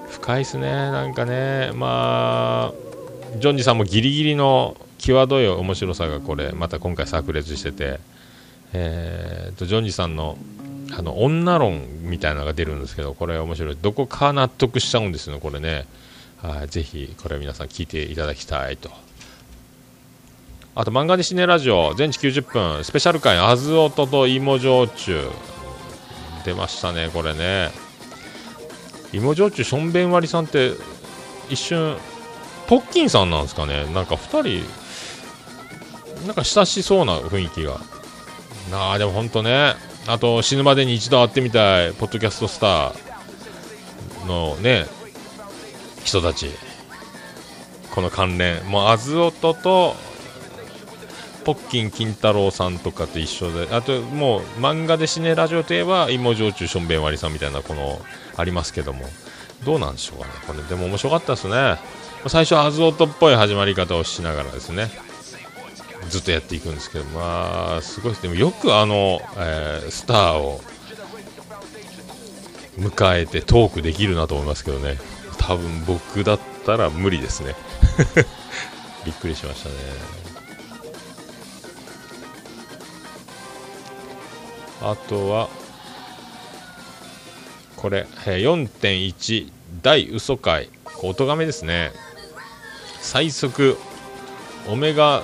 [0.09, 0.71] 深いですね。
[0.71, 8.01] なんかね、まあ、ジョンジさんもギリギリの際どい面白さがこれ、また今回炸裂してて、
[8.73, 10.39] えー、と、ジョンジさんの、
[10.97, 13.79] あの、女論みたいなのが出るんですけど、これ面白い。
[13.81, 15.87] どこか納得しちゃうんですよね、これね。
[16.43, 18.91] はい、ぜひこれ皆さん聞いていただきたいと。
[20.75, 25.31] あと、漫画でシネラジオ、全治90分、スペシャル回、あずおとと芋焼酎。
[26.45, 27.71] 出ましたね、これね。
[29.13, 30.73] 芋焼酎、しょんべん割りさんって、
[31.49, 31.97] 一瞬、
[32.67, 33.87] ポッキンさんなんですかね。
[33.95, 34.63] なんか2
[36.21, 37.81] 人、なんか親しそうな雰囲気が。
[38.71, 39.77] なあ、でも本当ね。
[40.07, 44.87] あと、死ぬまでに一度会ってみたい、ポッドキャストスターのね、
[46.07, 46.51] 人たち。
[47.95, 48.65] この関連。
[48.67, 49.97] もうあずおとと
[51.45, 53.75] ポッキン金太郎さんとかと一緒で。
[53.75, 58.01] あともう漫画でシネラジオといえば芋焼酎しょんべん割りさんみたいなこの
[58.37, 59.05] ありますけども。
[59.65, 60.33] どうなんでしょうかね。
[60.47, 61.79] これでも面白かったですね。
[62.29, 64.91] 最初あずおとっぽい始まり方をしながらですね。
[66.11, 67.05] ずっとやっていくんですけど。
[67.07, 68.23] まあすごいです。
[68.23, 70.61] でもよくあの、えー、スターを
[72.79, 74.99] 迎えてトークできるなと思いますけどね。
[75.47, 77.55] 多分僕だったら無理ですね。
[79.07, 79.75] びっくりしましたね。
[84.83, 85.49] あとは
[87.77, 89.51] これ4.1
[89.83, 90.69] 大嘘会
[91.03, 91.93] 音がめですね。
[93.01, 93.79] 最速
[94.67, 95.19] オメガ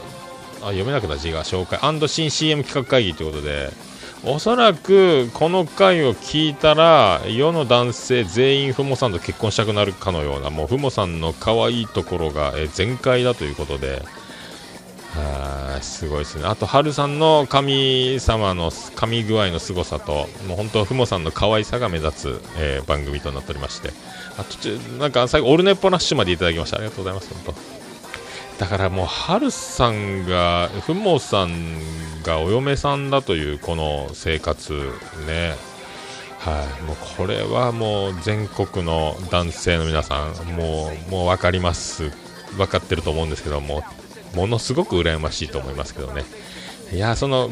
[0.61, 1.81] あ読めなくなった字が紹介。
[2.09, 3.92] 新 CM 企画会議ということで。
[4.25, 14.03] おそらくこの回を聞いたら世の男性全員ふもさんと結婚したくなるかのようなもうふもさんの可愛いところが全開だということで
[15.17, 16.45] はすごいですね。
[16.47, 23.91] あと春さんの神様の神具合の凄さともう本当ふもさんの可愛さが目立つ、えー、番組となっておりまして。
[24.39, 26.77] あ途中なんか最後オルネポラッシュまでいただきました。
[26.77, 27.82] ありがとうございます本当。
[28.63, 34.73] だからもう、春さんが、ふもさんがお嫁さんだというこの生活
[35.27, 35.57] ね、
[36.39, 42.13] はい、もうこれはもう全国の男性の皆さん、もう、もう分かります、
[42.57, 43.83] 分かってると思うんですけども、
[44.37, 46.23] ものすごく羨ましいと思いますけどね。
[46.93, 47.51] いや、その、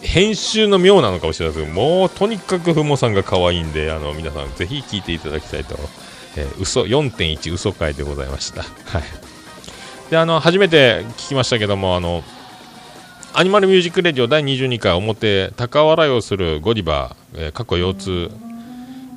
[0.00, 5.76] 編集の妙なのかもしれないですけど、もうとにかくふもさんが可愛いんで、あの皆さんぜひ聞いていただきたいと、
[6.36, 8.62] えー、嘘4.1嘘回でございました。
[8.62, 9.25] はい。
[10.10, 12.22] で、あの、初めて聞きましたけども、あの、
[13.34, 18.30] アニマルミュージックレディオ第22回表、高笑いをするゴディバー、えー、過去腰痛、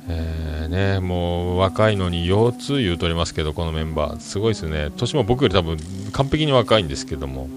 [0.08, 4.90] えー、ね、もう若いのに腰痛言うとりますけど、このメンバー、すごいですね。
[4.96, 5.78] 年も僕より多分
[6.12, 7.48] 完璧に若いんですけども、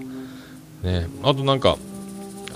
[0.82, 1.76] ね、あとなんか、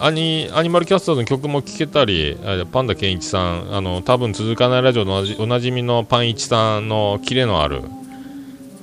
[0.00, 2.38] アニアニマルキャスターの曲も聴けたり、
[2.70, 7.82] パンダケンイチさん、あの多分続かないラジオのおなじみのパンイチさんのキレのある、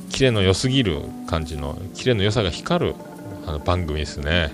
[0.10, 2.96] キレの良すぎる感じのキレの良さが光る
[3.46, 4.52] あの番組ですね。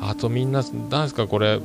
[0.00, 1.58] あとみんな何ですかこれ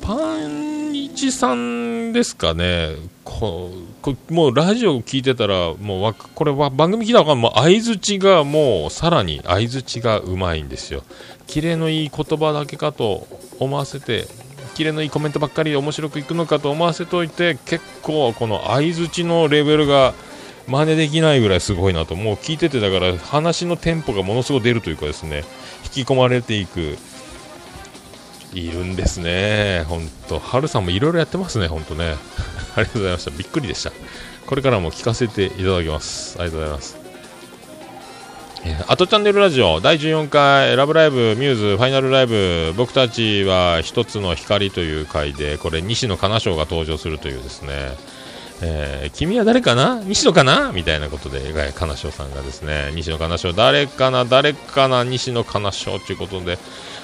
[0.00, 2.94] パンイチさんですかね。
[3.24, 3.70] こ
[4.02, 11.04] こもうラジオ聞いてたらもうこれは番組聞いたらもう相づちがもうさらに相づちがうまいんですよ。
[11.46, 13.26] キレのいい言葉だけかと
[13.58, 14.26] 思わせて
[14.74, 20.14] キレのいいコメントばっかり面白くいくのかと思わせといて結構この相づちのレベルが
[20.70, 22.14] 真似できないぐらいすごいなと。
[22.14, 25.44] もう聞いててだから話のテンポがものすごく出るというかですね。
[25.84, 26.96] 引き込まれていく。
[28.52, 29.84] いるんですね。
[29.88, 30.38] 本当。
[30.38, 31.68] ハルさんもいろいろやってますね。
[31.68, 32.16] 本当ね。
[32.74, 33.30] ありがとうございました。
[33.30, 33.92] びっくりでした。
[34.46, 36.36] これからも聞かせていただきます。
[36.38, 36.96] ありがとうございます。
[38.64, 42.74] え、あとチャンネルラジオ第14回ラブライブミューズファイナルライブ。
[42.76, 47.96] 僕たちは一つの光という回でこれ西野カナ賞が登場するというですね。
[48.62, 50.02] えー、君は誰かな？
[50.04, 50.72] 西野かな？
[50.72, 51.40] みたいなことで、
[51.74, 54.24] 金賞さんがですね、西野金賞、誰かな？
[54.24, 55.02] 誰かな？
[55.04, 56.58] 西野金賞ということで、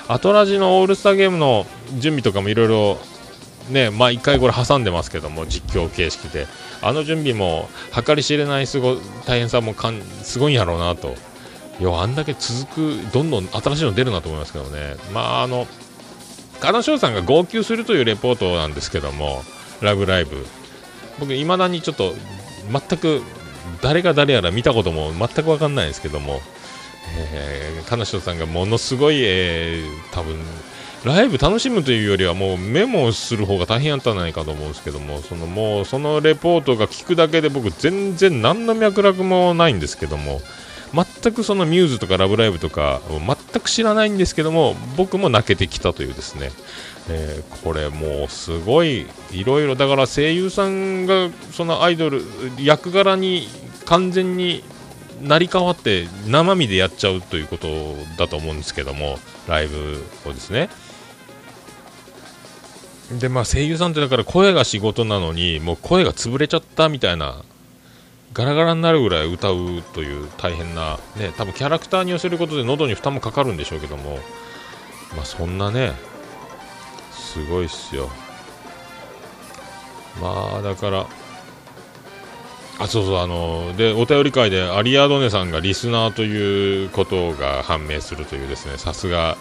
[0.08, 1.66] アトラジのオールスターゲームの
[1.98, 2.98] 準備とかもいろいろ、
[3.70, 6.46] ね、まあ1回これ挟んでますけども、実況形式で、
[6.82, 7.68] あの準備も
[8.04, 11.14] 計り知れないすご大変さもかんすごいんやろうなと。
[11.80, 14.96] いや、あんだけ続く、どんどん新しいの出るなと思いますけどね。
[15.12, 15.66] まあ、あの、
[16.60, 19.42] 金賞さんが号泣するというレポートなんですけども、
[19.82, 20.46] ラブライブ。
[21.18, 22.14] 僕、いまだにちょっと
[22.70, 23.22] 全く
[23.82, 26.40] 誰が誰やら見たことも全く分かんないですけども、
[27.18, 30.36] えー、金城さんがものすごい、えー、多分
[31.04, 40.40] ライブ楽しむというよりはもうメモする方が大変やったんじゃないかと思うんですけどもそのもうそのレポートが聞くだけで僕全然何の脈絡もないんですけども
[40.92, 46.50] 全くそのミューズとかラブライブとか全く知らないんですけども僕も泣けてきたというですね
[47.08, 52.22] えー、これもうすごいいろいろだから声優さんがそのアイドル
[52.58, 53.48] 役柄に
[53.84, 54.64] 完全に
[55.22, 57.68] 成り代わって生身でやっちゃうということ
[58.18, 60.68] だと思うんですけどもライブをですね。
[63.20, 67.44] でまあ声優さんってだから声が仕事なのにもう声が潰れちゃったみたいな
[68.32, 74.18] ガラガラになるぐらい歌うという大変なね多分キャラクターに寄せることで喉に負担もかかるんでしょうけども
[75.14, 75.92] まあそんなね
[77.36, 78.08] すごいっすよ。
[80.22, 81.06] まあだから
[82.78, 89.36] あそうそうあのでお便り会でアリアドネさんがリスナーということが判明するというですねさすが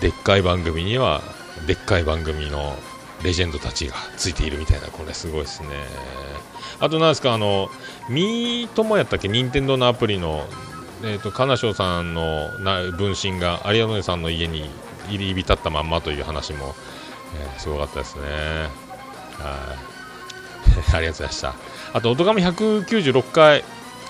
[0.00, 1.20] でっかい番組には
[1.66, 2.76] でっかい番組の
[3.24, 5.68] レジェンドたちがついているみたいなこれすごいですね。
[6.78, 7.68] あとなんですかあの
[8.08, 9.26] ミートもやったっけ？
[9.26, 10.46] 任天堂のアプリの
[11.02, 14.70] えーと、金賞さんのな分身がアリアドネさんの家に
[15.10, 16.74] 入り浸ったまんまという話も
[17.34, 18.22] えー、すごかったですね。
[19.38, 19.96] はい。
[20.94, 21.54] ありがとうございました。
[21.92, 23.64] あと、音亀196回、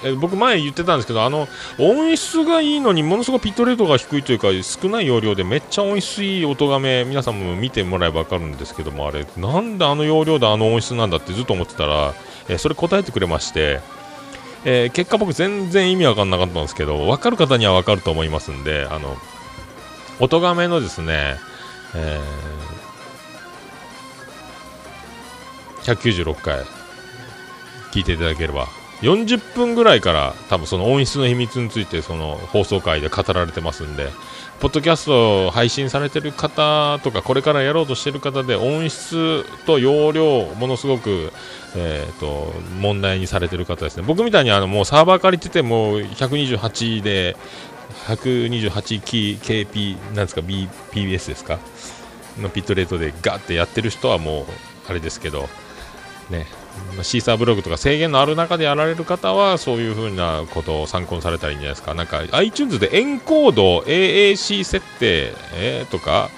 [0.05, 1.49] え、僕前言ってたんですけど、あの、
[1.79, 12.15] 音質がいいのにものすごくピットレートが低いというか、少ない容量でめっちゃ音質いい音亀、皆さんも見てもらえば分かるんですけども、あれ、なんであの容量であの音質なんだってずっと思ってたら、
[12.49, 13.81] え、それ答えてくれまして、
[14.65, 19.17] えー、結果僕全然意味わかんなかったんですけど、分かる方には分かると思いますんで、あの、
[20.19, 21.37] 音亀のですね、
[21.95, 22.66] えー
[25.87, 26.65] 196回。
[27.93, 28.67] 聞いていただければ。
[29.03, 34.11] 40分ぐらいから多分その音質の秘密についてその放送回で語られてますんで。
[34.59, 41.31] ポッドキャスト配信されてる方とかこれからやろうとしてる方で音質と容量ものすごく、
[41.77, 44.03] えーと、問題にされてる方ですね。
[44.07, 47.37] 僕みたいにあのもうサーバー借りてても128で
[48.07, 51.59] 128KP なんですか BPS ですか？
[52.41, 54.45] のピットレートでガーってやってる人はもう
[54.89, 55.51] あれですけど。
[56.31, 56.47] ね、
[57.03, 61.95] シーサーブログとか制限のある中でやられる方はそういう風なことを参考にされたらいいんじゃないですか。
[61.95, 66.31] なんか iTunes でエンコード AAC 設定、えー、とか、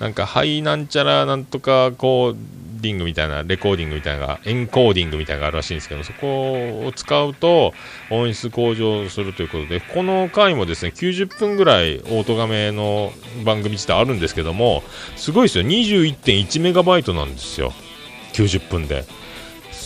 [0.00, 2.36] なんかハイなんちゃらなんとかコー
[2.80, 6.52] ディングみたいな、レコーディングみたいな、エンコーディングみたいなのがあるらしいんですけど、そこ
[6.86, 7.72] を使うと
[8.10, 13.12] 音質向上するということで、この回もですね、90分ぐらいオート画面の
[13.44, 14.82] 番組自体あるんですけども、
[15.16, 15.64] すごいですよ。
[15.64, 17.72] 21.1メガバイトなんですよ。
[18.34, 19.04] 90分で。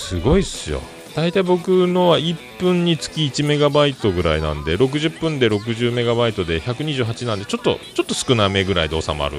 [0.08, 0.80] すごいっすよ。
[1.14, 9.36] 大体僕のは1分につき1メガバイトぐらいなんで60分で60メガバイトで128なんでちょっとちょっと少なめぐらいで収まる。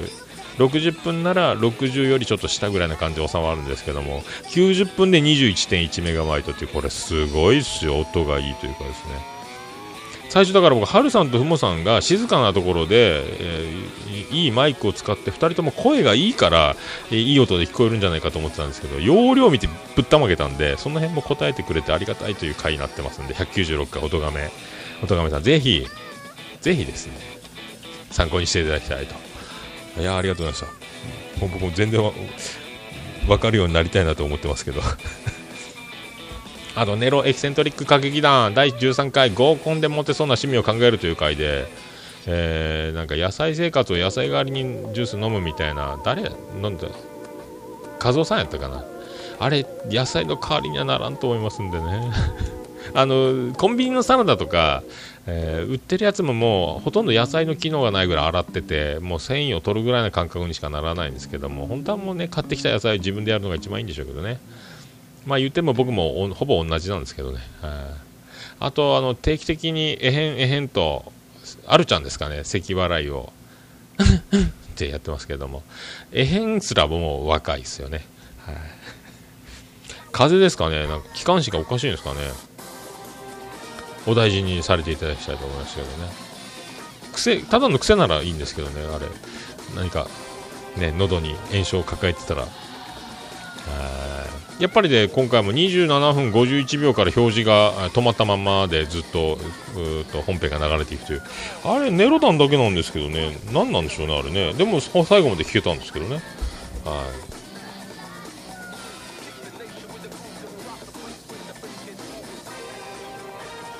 [0.58, 7.98] 60分なら60よりちょっと下ぐらいな感じで収まるんですけども90分で21.1メガバイトってこれすごいっすよ。
[7.98, 9.39] 音がいいというかですね。
[10.30, 16.76] 最初だから僕、ハルさんとふもさんが静かなところで、えー、いいマイクを使って2人とも声がいいから、
[17.10, 24.50] えー、いい音で聞こえるんじゃないかと思ってたんですけど容量を見てぶったまげたんでその辺も答えてくれてありがたいという回になってますんで196回音がめ
[25.02, 25.84] 音がめさんぜひ
[26.60, 27.14] ぜひですね
[28.10, 29.14] 参考にしていただきたいと。
[30.00, 30.80] いやありがとうございまし
[31.40, 31.40] た。
[31.40, 32.00] 僕も全然
[33.26, 34.80] 分かるようになりたいなと思ってますけど。
[36.76, 38.54] あとネロエキセントリック歌劇団。
[38.54, 41.66] 第13回合コンでモテそうな趣味を考えるという回で、
[42.26, 44.62] えー、なんか野菜生活を野菜代わりに
[44.94, 46.00] ジュース飲むみたいな。
[46.04, 46.88] 誰なんだ
[48.02, 48.84] 和夫さんやったかな。
[49.40, 52.12] あれ野菜の代わりにはならんと思いますんでね。
[52.94, 54.82] あのコンビニのサラダとか、
[55.26, 64.40] えー、売ってるやつももうほとんど野菜の機能がないぐらい洗っててもう繊維を取るぐらいの感覚にしかならないんですけども本当はもうね買ってきた野菜自分でやるのが一番いいんでしょうけどね。
[65.26, 67.40] まあ言っても僕もほぼ同じなんですけどね、
[68.58, 71.12] あとあの定期的にえへんえへんと
[71.66, 72.44] あるちゃんですかね。
[72.44, 73.32] 咳払いを。
[74.00, 75.62] ってやってますけども。
[76.12, 78.04] えへんすらもう若いですよね、
[80.12, 80.86] 風邪ですかね。
[80.86, 82.20] なんか気管支がおかしいんですかね。
[84.06, 86.10] お大事にされていただきたいと思いますけどね。
[87.12, 89.06] 癖ただの癖ならいいんですけどねあれ。
[89.76, 90.08] 何か
[90.76, 92.46] ね喉に炎症を抱えてたら。
[94.60, 99.38] やっぱりで今回も27分51秒から表示が止まったままでずっと
[100.12, 101.22] と本編が流れていくという。
[101.64, 103.38] あれネロ弾だけなんですけどね。
[103.54, 104.52] 何なんでしょうねあれね。
[104.52, 106.16] でも最後まで聞けたんですけどね。
[106.16, 107.30] はい。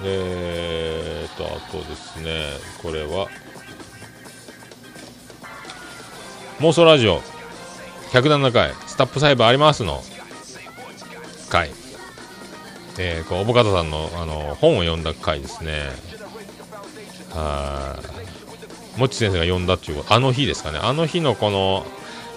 [0.03, 2.45] えーと、あとですね、
[2.83, 3.29] これは、
[6.61, 7.21] 妄想ラジオ。
[8.13, 10.03] 107回、スタップサイバーありますの
[11.49, 11.71] 回、
[12.99, 15.91] えー、こう、おぼかたさんのあの本を読んだ回ですね。
[17.31, 17.99] は
[18.97, 19.01] い。
[19.01, 20.81] もち先生が読んだっていうあの日ですかね。
[20.83, 21.87] あの日のこの、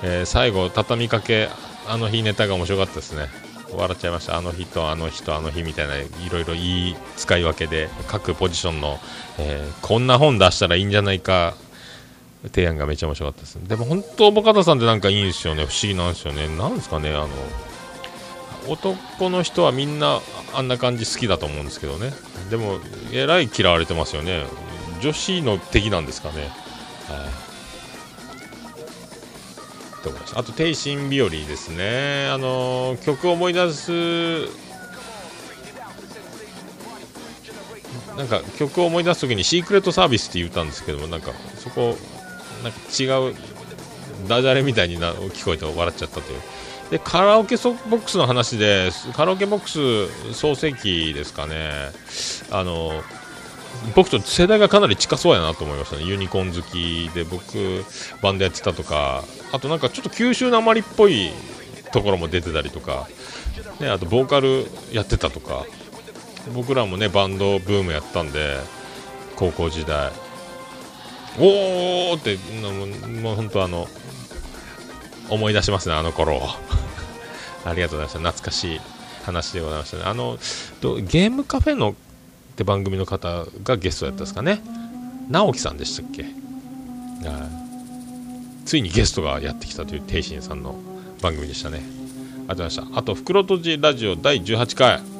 [0.03, 1.49] えー、最後、畳みかけ、
[1.87, 3.27] あの日ネタが面白かったですね。
[3.75, 8.99] 笑っちゃいましたあの日とあの日とあの日みたいないろいろいい使い分けで各ポジションの、
[9.39, 11.55] えー、こんな本出したらいいんじゃないか
[12.49, 15.65] 提案がめちゃ面白かったですでも本当ボカタさんってなんかいいんですよね。
[15.65, 16.47] 不思議なんですよね。
[16.57, 17.29] なんですかねあの
[18.67, 20.21] 男の人はみんな
[20.53, 22.11] あんな感じ好きだと思うんですけどね。
[22.49, 22.79] でも
[23.11, 24.43] えらい嫌われてますよね。
[25.01, 26.41] 女子の敵なんですかね。
[26.43, 26.49] はい。
[30.03, 32.27] と思いましたあと「天心日和」ですね。
[32.29, 33.91] あの曲を思い出す
[38.17, 41.97] なんか曲を思い出す時に「シークレットサービス」って言ったんですけどもなんかそこ
[42.63, 43.35] なんか違う
[44.27, 46.41] ダジャレみたいにな聞こえて笑っちゃったという。
[46.91, 51.91] でカラオケボックスの話でカラオケボックス創世記ですかね。
[52.51, 53.01] あの
[53.95, 56.03] 僕と世代がかなり近そうやなと思いましたね。
[56.03, 57.83] ユニコーン好きで僕
[58.21, 59.23] バンドやってたとか。
[59.51, 61.31] あとなんかちょっと九州なまりっぽい
[61.91, 63.07] ところも出てたりとか、
[63.79, 65.65] ね、あとボーカルやってたとか。
[66.53, 68.57] 僕らもねバンドブームやったんで
[69.37, 70.11] 高校時代。
[71.39, 72.37] おーって
[73.21, 73.87] もう本当あの
[75.29, 76.41] 思い出しますねあの頃
[77.65, 78.81] ありがとうございました懐かしい
[79.25, 80.37] 話でございましたねあの
[81.07, 81.93] ゲームカフェのっ
[82.55, 84.61] て番組の方がゲストやったんですかね
[85.29, 86.25] 直樹さんでしたっけ？
[88.65, 90.75] ついにゲストがやってきたという天心さんの
[91.21, 91.79] 番組でしたね。
[91.79, 91.85] あり
[92.49, 92.99] がとうございました。
[92.99, 95.12] あと、袋とじラジオ第18回。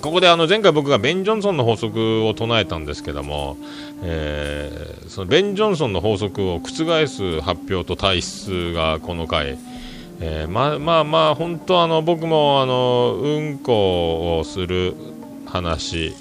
[0.00, 3.56] ここであの前回僕がベン・ジョンソンの法則を唱えたんですけども、
[4.02, 9.58] えー、そのベン・ジョンソンの法則を覆す発表と体質がこの回、
[10.20, 14.94] えー、まあまあまあ本当あの僕もあのうんこをする
[15.46, 16.14] 話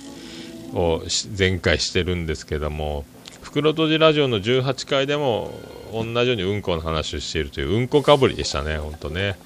[0.74, 1.04] を
[1.38, 3.06] 前回してるんですけども
[3.42, 5.52] 袋とじラジオの18回でも
[5.94, 9.38] 同じようにうんこの話をしているといううんこかぶりでしたね、本当ね。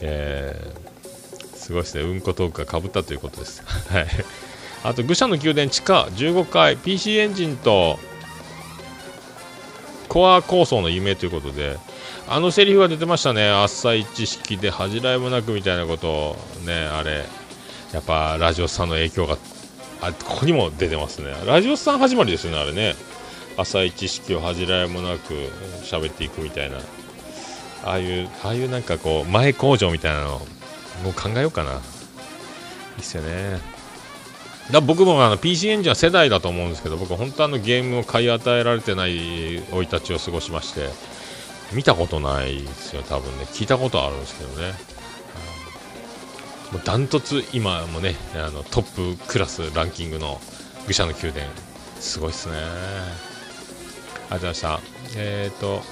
[0.00, 0.87] えー、
[1.68, 3.62] すごいですね、うんこトークがかぶったということです。
[3.92, 4.06] はい。
[4.84, 7.98] あと、愚者の宮殿地下15階、PC エンジンと
[10.08, 11.76] コア構想の夢ということで、
[12.26, 17.26] あのセリフが出てましたね、浅い知識で恥じらいもなくみたいなことを、ね、あれ、
[17.92, 19.36] やっぱラジオさんの影響が、
[20.00, 21.34] あここにも出てますね。
[21.44, 22.96] ラジオさん始まりですよね、あれね。
[23.58, 25.34] 浅い知識を恥じらいもなく
[25.82, 26.78] 喋っていくみたいな
[27.84, 30.40] ああいうああいうなんかこう前工場みたいなの
[31.02, 31.72] もう考えようかな。
[31.72, 31.78] いい
[33.00, 33.60] っすよね。
[34.70, 40.90] だ僕もあの PC エンジンは世代だと思うんですけど僕は本当あのゲームを買い与えられてない生い立ちを過ごしまして
[41.72, 43.44] 見たことないですよ多分ね。
[43.44, 44.72] 聞いたことあるんですけどね。
[46.72, 50.38] もうダントツ今もねあのトップクラスランキングの
[50.86, 51.46] 愚者の宮殿
[52.00, 52.54] すごいっすね。
[52.56, 52.62] あり
[54.30, 54.80] がとうございました。
[55.16, 55.82] えっ、ー、と、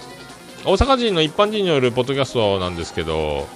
[0.65, 3.49] 大阪人の一般人によるポッドキャストなんですけど、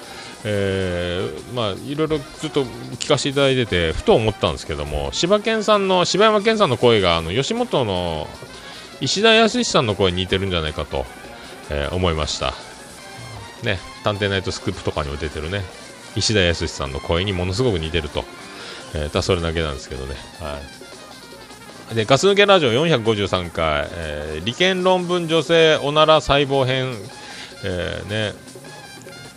[0.45, 8.27] えー、まあ、いろいろずっと聞かせていただいてて、ふと思ったんですけども、柴犬さんの、柴山健さんの声が、あの、吉本の
[9.01, 11.05] 石田康さんの声に似てるんじゃないかと、
[11.71, 12.55] えー、思いました。
[13.63, 15.63] ね、探偵ナイトスクープとかにも出てるね、
[16.17, 18.25] 石田康さんの声にものすごく似てると。
[18.95, 20.17] えー、たそれだけなんですけどね。
[20.41, 20.59] は
[21.93, 21.95] い。
[21.95, 26.95] でガス抜けラジオ453回、えー、理研論文女性おなら細胞編、
[27.65, 28.33] えー、ね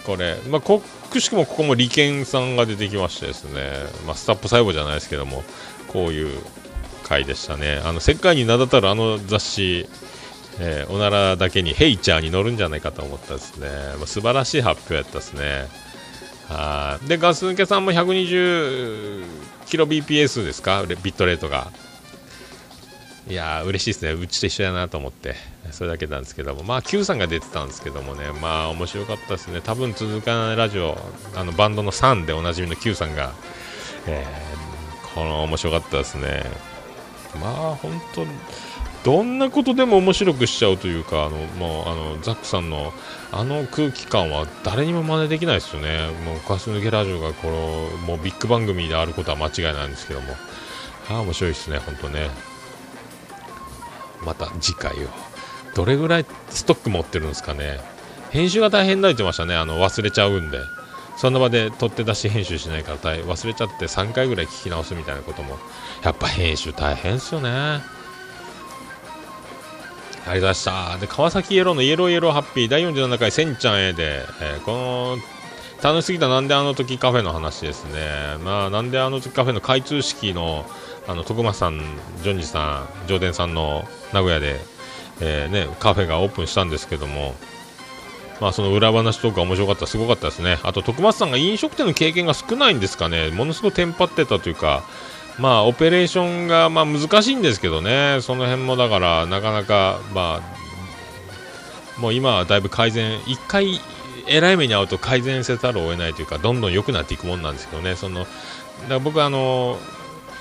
[0.06, 0.82] これ、まあ、こ
[1.12, 3.72] くしくもここも利権さんが出てきましてですね、
[4.06, 5.44] まあ、スタップ細胞じゃないですけども、
[5.88, 6.42] こういう
[7.04, 7.82] 回でしたね。
[7.84, 9.88] あの、世界に名だたるあの雑誌、
[10.60, 13.68] えー、おならだけにヘイチャーに乗るんじゃないかと思ったですね。
[13.98, 15.68] まあ、素晴らしい発表やったですね。
[16.50, 19.24] はで、ガス抜けさんも120
[19.66, 20.84] キロ BPS ですか？
[20.86, 21.72] ビットレートが。
[23.30, 24.12] いやー、嬉しいですね。
[24.12, 25.53] うちと一緒やなと思って。
[25.72, 26.64] それだけなんですけども。
[26.64, 28.32] まあ、Q さんが出てたんですけどもね。
[28.42, 29.62] まあ、面白かったですね。
[29.62, 30.98] 多分続かないラジオ、
[31.36, 33.32] あの、バンドの3でおなじみの Q さんが、
[34.08, 36.44] えー、この面白かったですね。
[37.40, 38.26] まあ、本当
[39.04, 42.94] どんなことでも面白くしちゃうというか、あのもうあのザックさんの
[43.32, 50.28] あの空気感は誰にも真似できないですよね、もうガス抜けラジオがこのもうビッグ番組であることは間違いないんですけども、
[51.10, 52.30] ああ、面白いですね、本当ね。
[54.26, 55.10] また次回を、
[55.76, 57.80] どれぐらいストック持ってるんですかね、
[58.32, 60.60] 編集が大変だって言ってましたね、あの忘れちゃうんで。
[61.16, 65.58] その場で取って出し編集しないから忘れちゃって3回ぐらい聞き直すみたいなことも。
[66.04, 67.50] やっぱ編集大変ですよね。
[67.50, 67.82] あ
[70.26, 70.98] りがとうございました。
[70.98, 72.70] で、川崎イエローのイエローイエローハッピー。
[72.70, 75.18] 第47回せんちゃんへで、えー、この、
[75.82, 76.30] 楽しすぎた。
[76.30, 78.38] なんであの時カフェの話ですね。
[78.44, 80.66] まあ、なんであの時カフェの開通式の、
[81.08, 81.82] あの、徳松さん、
[82.24, 84.62] ジョンジさん、上田さんの名古屋で、
[85.20, 87.36] えー、ね、カフェがオープンしたんですけども、
[88.42, 90.60] まあ、その裏話とか面白かった、すごかったですね。
[90.64, 93.30] あと、徳松さんが飲食店の経験が少ないんですかね。
[93.30, 94.84] ものすごいテンパってたというか、
[95.40, 103.80] まあ、オペレーションが、まあ、難しいんですけどね、その辺もだから、なかなか、まあ、もう今はだいぶ改善、1回、
[104.28, 108.30] えらい目に遭うと改善せざるを得ないというか、どんどん良くなっていくもんなんですけどね、そのだか
[108.90, 109.78] ら僕はあの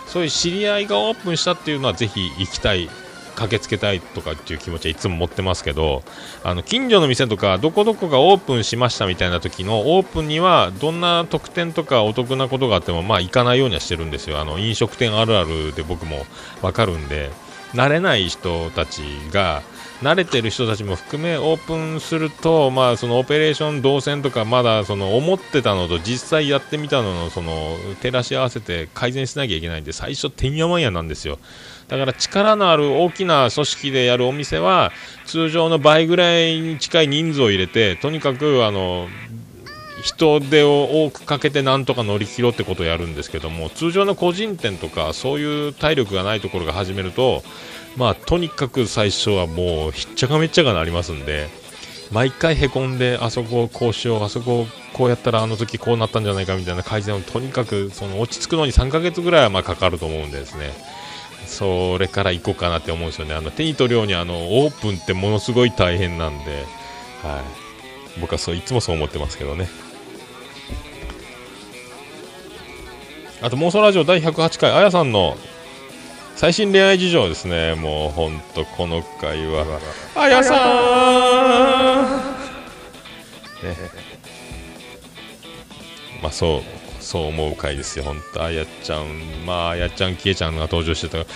[0.06, 2.88] そういう知り合いがオープンしたっていうのは、ぜひ行きたい
[3.34, 6.02] 駆けつけたいとかっていう気持ちはいつも持ってますけど
[6.44, 14.40] あの近所の店とかどこどこがオープンしましたみたいな時のオープンにはどんな特典とかお得なことがあってもまあ行かないようにはしてるんですよ。
[14.40, 16.26] あの飲食店あるあるで僕も
[16.60, 17.30] 分かるんで
[17.74, 19.02] 慣れない人たち
[19.32, 19.62] が
[20.02, 31.38] 慣れてる人たちも含めオープンすると、まあ、そのオペレーション動線とかまだその思ってたのと実際やってみたののその照らし合わせて改善しなきゃいけないんで最初てんやわんやなんですよ。
[31.92, 34.92] だから力のある大きな組織でやるお店は
[35.26, 39.08] 通常の倍ぐらいに近い人数を入れてとにかくあの
[40.02, 47.42] 人手を多くかけてなんとか乗り切ろうってことをやるんですけども通常の個人店とかそういう体力がないところが始めると
[47.98, 51.48] まあとにかく最初はもうひっちゃかめっちゃかなりますんで
[52.10, 60.72] 毎回へこんであそこをこうしようあそこをこうやったらあの時こうなったんじゃないかみたいな改善をとにかくその落ち着くのに3ヶ月ぐらいはまかかると思うんですね。
[61.52, 63.34] それから行こうかなって思うんですよね。
[63.34, 66.64] あの手に取るようにあのオープンってものすごい大変なんで、
[67.22, 67.42] は
[68.16, 69.68] い、僕はそういつもそう思ってますけどね。
[73.42, 75.36] あと妄想ラジオ第108回、あやさんの
[76.36, 77.74] 最新恋愛事情ですね。
[77.74, 79.66] もうほんとこの回は、
[80.14, 80.54] あやさ
[83.62, 83.76] ん、ね、
[86.22, 86.81] まあそう
[87.12, 88.42] そう思う回ですよ、本当。
[88.42, 91.26] あやちゃん、まあ、あやちゃん、きえちゃんが登場してた、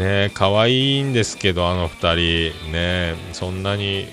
[0.00, 4.06] ね、可愛いんですけど、あの2人、ね、そんなに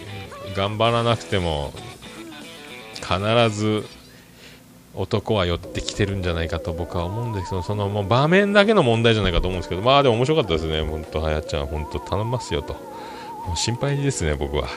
[0.56, 1.74] 頑張らなくても、
[2.96, 3.20] 必
[3.56, 3.86] ず
[4.96, 12.74] 男は寄ってきてるんじゃないかと僕は思うんですけど、そのもう場面だけの問題じゃないかと思うんですけど、まあでも面白かったですね、本当、あやちゃん、本当頼みますよと、
[13.46, 14.68] もう心配ですね、僕は。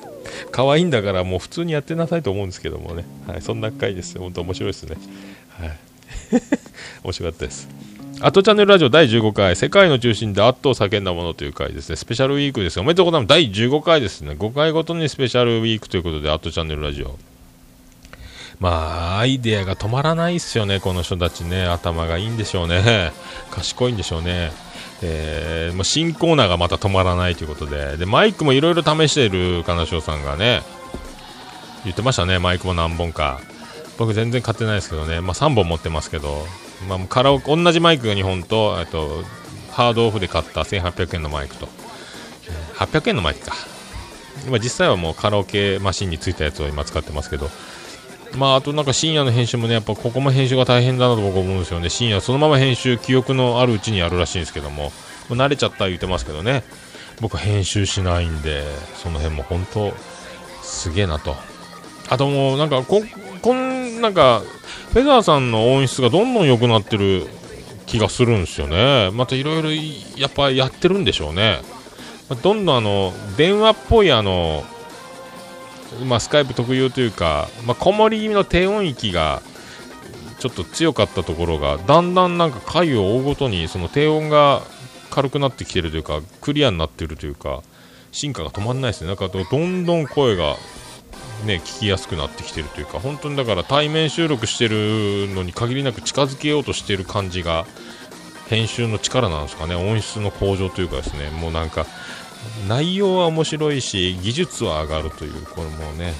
[0.50, 4.96] 可愛いんだからもう普通にやってなさいと思うんですけどもね、はい、そんな回です本当面白いですね。
[5.58, 5.78] はい、
[7.02, 7.68] 面白かったです。
[8.22, 13.28] アトチャンネルラジオ第15回、世界の中心で圧倒叫んだものという回ですね、スペシャルウィークですおめでとうございます。
[13.28, 17.18] 第15回ですね、5回ごとにスペシャルウィークということで、アットチャンネルラジオ。
[18.58, 23.10] まあ、アイデアが止まらないっすよね、この人たちね、頭がいいんでしょうね、
[23.50, 24.52] 賢いんでしょうね。
[25.02, 30.62] えー、もう新コーナーがまた止まらないということで、でマイクもいろいろ試している金賞さんがね、
[31.84, 33.40] 言ってましたね、マイクも何本か。
[34.00, 36.46] 僕全然買ってないですけどね、まあ、3本持ってますけど、
[36.88, 39.22] まあ、カラオケ同じマイクが2本とあと
[39.70, 41.68] ハードオフで買った1800円のマイクと。
[42.76, 43.52] 800円のマイクか。
[44.46, 47.50] 今実際はもうカラオケマシンについたやつを今使ってますけど。
[48.36, 51.90] まああとなんか深夜の編集もねやっぱここも編集が大変だなと僕思うんですよね。
[51.90, 54.92] 深夜そのまま編集記憶のあるうちにやるらしいんですけども。
[55.28, 56.64] もう慣れちゃった言ってますけどね。
[57.20, 59.92] 僕編集しないんでその辺も本当
[60.62, 61.36] すげえなと。
[62.08, 63.02] あともうなんかこ
[63.42, 64.42] こんなんか
[64.92, 67.26] フェザーさんの音質がどんどん良くなってる
[67.86, 69.10] 気がするんですよね。
[69.12, 69.70] またいろいろ
[70.16, 71.60] やっぱやってるんでしょうね。
[72.42, 74.64] どんどんあの電話っぽいあの
[76.06, 79.42] まあ、スカイプ特有というか、まあ、こもり気味の低音域が
[80.38, 84.62] ちょっと強かったところがだんだんなんか回を追うごとにその低音が
[85.10, 87.62] 軽くなってきてるというかクリアになってるというか
[88.12, 89.08] 進化が止まんないですね。
[89.08, 90.56] なんかどんどん声が
[91.44, 97.66] ね聞きやすくなってきてるというか本当にだから対面収録してるのに限りなく近づけようとしてる感じが
[98.48, 101.86] 編集の力なんですかね音質の向上というかですねもうなんか
[102.68, 106.14] 内容は面白いし技術は上がるというこれもうね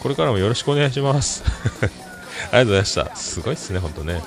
[0.00, 1.42] これからもよろしくお願いします。
[1.82, 3.16] ありがとうございました。
[3.16, 4.22] すごいっすねほんとね。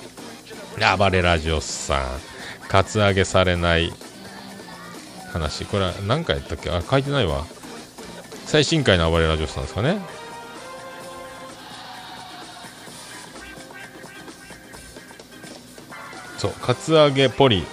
[0.98, 2.06] 暴れラジオさん。
[2.68, 3.94] カツアゲされない
[5.32, 5.64] 話。
[5.66, 6.70] これは何回やったっけ？
[6.70, 7.46] あ書いてないわ。
[8.50, 10.00] 最新回の暴れラジオさんですかね。
[16.40, 17.64] そうカツアゲポリ。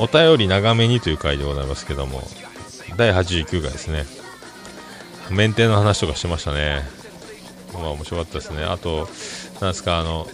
[0.00, 2.22] お便り長めにという回でございますけども。
[2.96, 4.04] 第89回ですね。
[5.30, 6.82] メンテの話とかしてましたね。
[7.72, 8.64] まあ面白かったですね。
[8.64, 9.08] あと
[9.60, 10.26] なんですかあの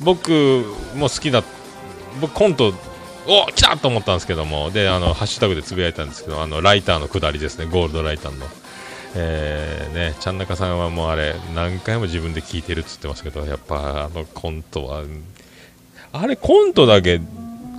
[0.00, 0.64] 僕
[0.94, 1.44] も好きだ
[2.22, 2.72] 僕コント
[3.26, 4.70] お来たと思ったんですけども。
[4.70, 7.66] であのハッシュタグでつぶやいたんですけどあのライターの下りですね。
[7.66, 8.46] ゴールドライターの。
[9.18, 15.04] えー、ね、ちゃんなかさんはもうあれ何回も自分で聞いてるっつってますけどやっぱあのコントは
[16.12, 17.18] あれコントだけ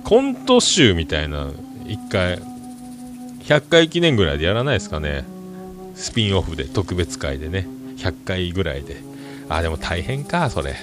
[0.02, 2.38] コント集みたいな1回
[3.48, 5.24] 100回記念ぐらいでやらないですかね。
[5.94, 7.66] スピンオフで特別会でね。
[7.96, 8.96] 100回ぐらいで。
[9.48, 10.76] あでも大変かそれ。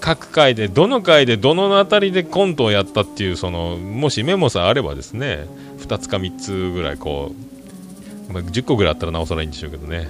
[0.00, 5.46] 各回でどの回でどの辺りでコントをやったっていうそのもしメモさえあればですね
[5.78, 7.34] 2つか3つぐらいこ
[8.28, 10.08] う、まあ、10個ぐらいあったらなおさらいいんでしょうけどね。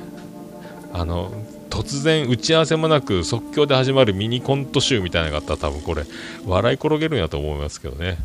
[0.92, 1.30] あの
[1.68, 6.04] 突然打ち合わせもなく即興で始まるミニコント集みたいなのがあったら多分これ
[6.46, 8.16] 笑い転げるんやと思いますけどね。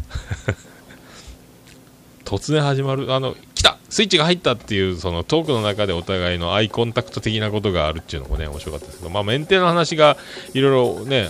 [2.24, 3.78] 突然始まるあの来た!
[3.90, 9.10] スイッチが入ったっていうそのトークの中でお互いのアイコンタクト的なことがあるっていうのもね面白かったですけど。
[9.10, 10.16] まあメンテの話が
[10.54, 11.30] いろいろね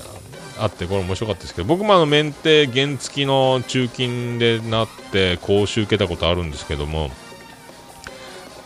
[0.60, 7.10] あってこれ面白かったですけど僕もあのメンテ原付の中金でなって講習受けたことあるんですけども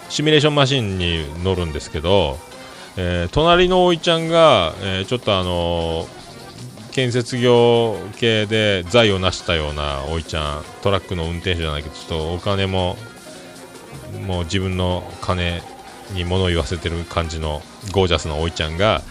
[0.09, 2.37] シミュレーションマシンに乗るんですけど
[2.97, 12.95] えー、隣のおいちゃんが、えー、ちょっとあのー、建設業系で財を成したようなおいちゃんトラックの運転手じゃないけどちょっとお金も
[14.25, 15.61] もう自分の金
[16.11, 19.01] に物を言わせてる感じのゴージャスなおいちゃんが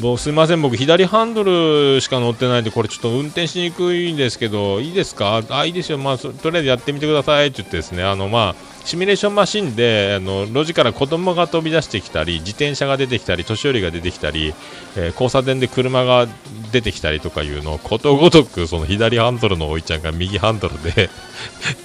[0.00, 5.42] もうすみません僕左ハンドルしか乗ってないんでこれちょっと運転しにくいんですけどいいですか？
[5.50, 5.98] あいいですよ。
[5.98, 14.54] まあとりあえずやってみてくださいって言ってですねあのまあシミュレーションマシンであの路地から子供が飛び出してきたり自転車が出てきたり年寄りが出てきたり、
[14.96, 16.26] えー、交差点で車が
[16.72, 21.10] 出てきたりとかいうのをことごとくその左ハンドルのおいちゃんが右ハンドルで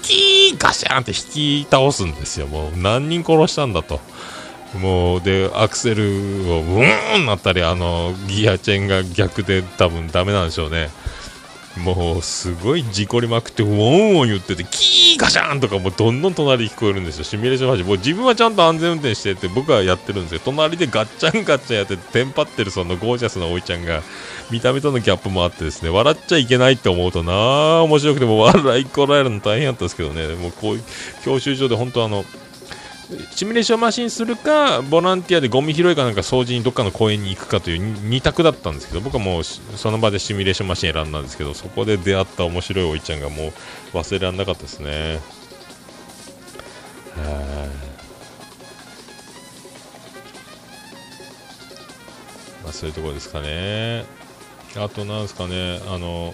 [0.03, 2.47] キーガシャンって引き倒すんですよ。
[2.47, 3.99] もう何人殺したんだと。
[4.79, 6.03] もうでアクセル
[6.51, 10.89] をブーンなったりあのギアチェーンが逆で多分ダメなんでしょうね。
[11.77, 17.25] もうすごい事故りまくってウォンウォン言っててキーガシャンとかもうどんどん隣聞こえるんですよ。
[17.25, 20.41] シミュレーションマシンもう自分はちゃんと安全運転してて僕はやってるんですよ。
[20.45, 24.03] 隣でガッチャンガッチャンやってテンパってるそのゴージャスなおいちゃんが
[24.51, 30.33] 見た目とのギャップもあってですね笑っちゃいけないって思うとなあ面白くても笑いこらえるの大変やったんですけどね。
[30.35, 30.83] もうこういう
[31.25, 32.23] 教習所で本当あの
[33.31, 45.19] シミュレーションマシンするかボランティアでゴミ拾いかなんか掃除にどっかの公園に行くかという2択だったんですけど僕はもうその場でシミュレーションマシン選んだんですけどそこで出会った面白いおいちゃんがもう忘れられなかったですね。
[52.63, 54.05] まあそういうところですかね。
[54.75, 55.79] あとなんですかね。
[55.87, 56.33] あの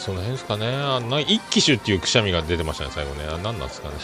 [0.00, 0.66] その辺ですかね。
[0.66, 3.26] あな一騎手っていうくしゃみが出てましたね最後ね。
[3.28, 3.94] あ何なんですかね。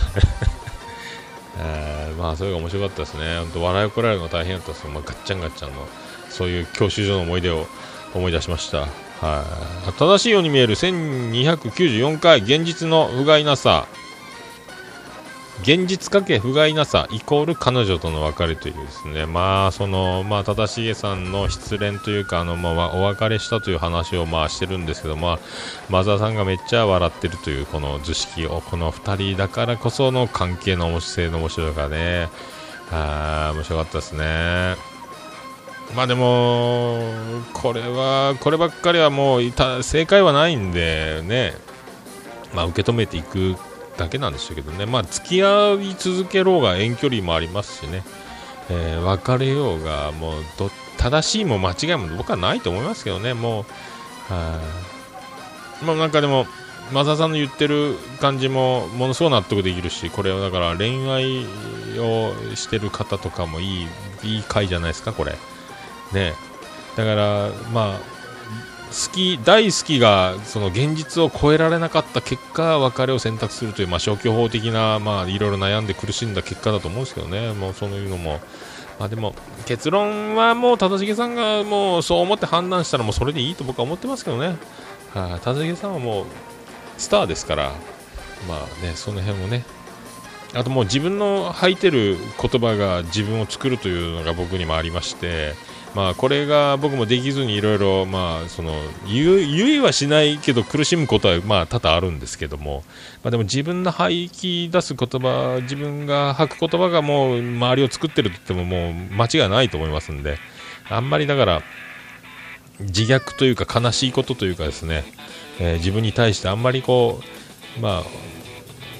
[1.59, 3.39] えー、まあそれが面白かったですね。
[3.39, 5.89] 本当笑いをこられるのが大変だったですけど、まあ、ガッチャンガッチャンの
[6.29, 7.67] そういう教習所の思い出を
[8.13, 8.81] 思い出しました。
[9.23, 9.45] は
[9.89, 9.93] い。
[9.99, 13.87] 正しいように見える1294回現実の不甲斐なさ。
[15.67, 19.27] 現実かけ不甲斐なさイコール彼女との別れというですね。
[19.27, 25.39] まあそのまあ正しげさんの失恋というかあのまあお別れしたという話をまあしてるんですけどまあ
[25.89, 32.29] マザーさんがめっちゃ笑ってるというこの図式をこの2人だからこその関係の面白の面白さがね。
[32.93, 34.77] あ面白かったですね。
[35.97, 37.01] まあでも
[37.55, 39.43] これはこればっかりはもう
[39.83, 41.55] 正解はないんでね。
[42.55, 43.57] まあ受け止めていく
[43.97, 48.03] だけなんでしょうけどね、まあ、付き合い続けろうが遠距離もありますしね、
[48.71, 53.67] えー、別れようが、もうど正しいも間違いも僕はないと思いますけどね、も
[54.31, 54.61] う、は
[55.85, 56.47] まあなんかでも、
[56.93, 61.45] マザさんの言ってる感じもものすごく納得できるし、これはだから恋愛
[61.99, 63.87] をしてる方とかもいい、
[64.23, 65.37] いい回じゃないですか、これ。
[66.13, 66.35] ね。
[66.97, 68.16] だから、まあ、
[68.89, 78.41] 好き、大好きがその現実を超えられなかった結果、別れを選択するという、まあ、消去法的な、まあ、いろいろ悩んで苦しんだ結果だと思うんですけどね、もうそういうのも、
[78.99, 79.35] まあ、でも
[79.67, 84.57] 結論はもう忠重さんがもうそう思って判断したらもうそれでいいと僕は思ってますけどね、
[85.13, 86.27] はあ、忠重さんはもう
[86.97, 87.73] スターですから、
[88.49, 89.65] まあね、その辺もね、
[90.55, 95.55] あともう自分の吐いてる言葉が自分を作るというのが僕にもありまして、
[95.97, 98.07] まあ、これが僕もできずにいろいろ
[99.07, 102.85] 言いはしないけど苦しむことはまあ多々あるんですけども、
[103.25, 110.39] まあ、でも自分の吐き出す言葉自分が吐く言葉がもう周りを作ってると言ってももう間違いないと思いますんで。
[110.89, 111.63] あんまりだから
[112.81, 115.05] 自虐というか悲しいことというかですね、
[115.59, 117.21] え、自分に対してあんまりこ
[117.79, 118.03] うまあ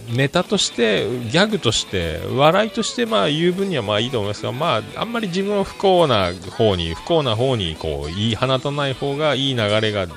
[0.09, 10.15] ネタとして、ギャグとして、笑いとしてまあ言う分にはまあいいと思いますが、まあ、あんまり自分を不幸な方に、不幸な方にこう言い放たない方がいい流れがね、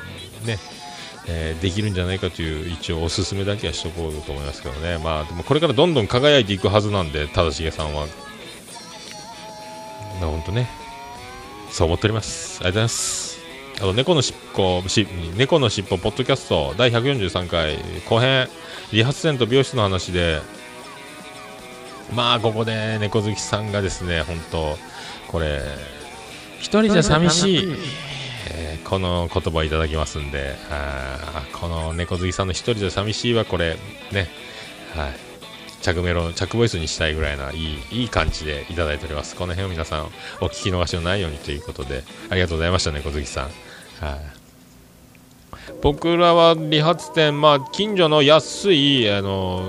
[1.28, 8.08] えー、できるんじゃないかという一応おすすめだけはしとこうと思いますけどね、まあ、でもこれからどんどん輝いていくはずなんで、忠重さんは。
[10.20, 10.70] 本当ね、
[11.72, 12.60] そう思っております。
[12.62, 13.29] ありがとうございます。
[13.80, 15.08] あと、猫のしっぽ、し
[15.38, 17.78] 猫のしっぽ、ポッドキャスト、第143回
[18.10, 18.48] 後編。
[18.92, 20.42] 理髪店と美容室の話で、
[22.14, 24.78] まあ、ここで猫好きさんがですね、本当
[25.28, 25.62] これ、
[26.58, 27.76] 一人じゃ寂しい、
[28.52, 33.78] えー、この言葉をいただきますんで、あこの猫好きさんの一人じゃ寂しいは、これ、
[34.12, 34.28] ね、
[34.94, 35.14] はい。
[35.82, 39.36] 着メロ、着ボイスにしたいぐらいないい、いい感じでいただいております。
[39.36, 40.08] この辺を皆さん
[40.42, 43.69] お聞き逃しのないようにということで、ありがとうございました、猫好きさん。
[44.02, 44.40] はい。
[45.82, 49.64] 僕らは理髪店、まあ、近所の安い、あの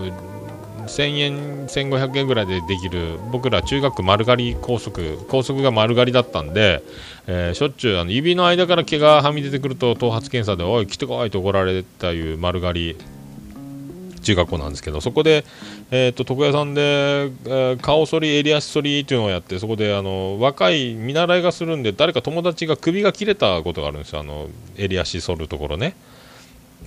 [0.87, 6.83] 1000円、1500円ぐらいでできる、僕ら中学丸刈り高速、高速が丸刈りだったんで、
[7.26, 12.97] えー、しょっちゅうあの指の間から毛がはみ出てくると、頭髪検査で、おい、来てこいと怒られたいう丸刈り
[14.23, 15.45] 中学校なんですけど、そこで、
[15.91, 25.97] えーと、床屋さんで、えー、顔剃り、襟足剃りというのをやって、そこであの若い見習いがするんで、誰か友達が首が切れたことがあるんですよ、あの襟足剃るところね。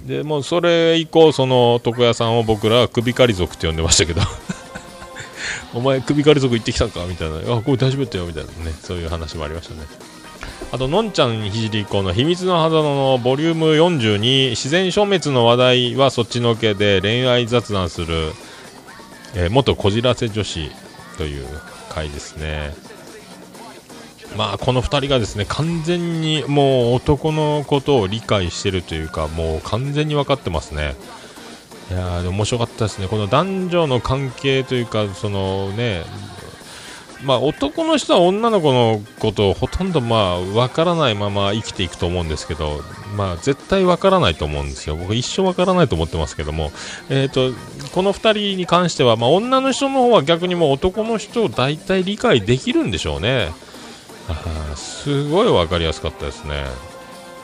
[0.05, 4.21] でもうそれ以降、その床屋さんを僕らは首刈り族って呼んでましたけど。
[5.73, 7.05] お前、首刈り族行ってきたか？
[7.07, 8.25] みたいな、あこれ大丈夫だよ。
[8.25, 9.81] みたいなね、そういう話もありましたね。
[10.71, 18.31] あと、のんちゃんひじりこの秘密のハザードのボリューム42、自然消滅の話題はそっちのけで恋愛雑談する、
[19.35, 20.71] えー、元こじらせ女子
[21.17, 21.45] という
[21.89, 22.73] 回ですね。
[24.35, 30.95] まあ、この2人がですね完全にもう男のことを理解してるというかもう完全に分かってますね。
[31.91, 36.03] いやー面白かったですね、この男女の関係というか、そのね、
[37.24, 42.82] まあ、男の人は女の子のことをほとんどまあ分からないまま生きていくと思うんですけど、
[43.15, 46.71] まあ、絶対分からないと思うんですよ、僕、一生分からないと思ってますけども、
[47.09, 47.57] えーと、
[47.93, 48.17] この2
[48.51, 53.49] 人に関しては、まあ、女の人の方は逆にもう男の人を大体理解できるんでしょうね、
[54.28, 56.65] あすごい分かりやすかったですね。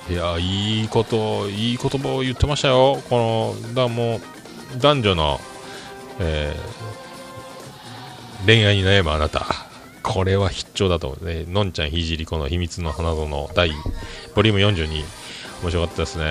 [0.10, 4.22] いやいいこといい言葉を言ってましたよ、このだもう
[4.80, 5.40] 男女の、
[6.20, 9.69] えー、恋愛に悩むあなた。
[10.04, 11.46] これは必聴だと思うね。
[11.48, 13.72] のんちゃんひじりこの秘密の花園第
[14.36, 15.04] ボリューム42。
[15.62, 16.26] 面白かったですね。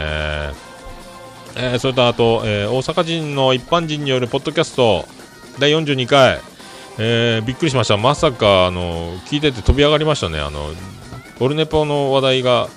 [1.57, 5.07] えー、それとあと、えー、大阪人の一般人によるポッドキャスト
[5.59, 6.41] 第42回、
[6.99, 7.97] えー、びっくりしました。
[7.97, 10.41] まさか、あの、聞いてて飛び上がりましたね。
[10.41, 10.71] あの、
[11.41, 12.69] オルネポの話題が、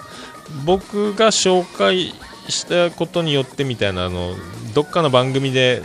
[0.66, 2.14] 僕が紹介
[2.50, 4.36] したことによってみたいな、あの、
[4.74, 5.84] どっかの番組で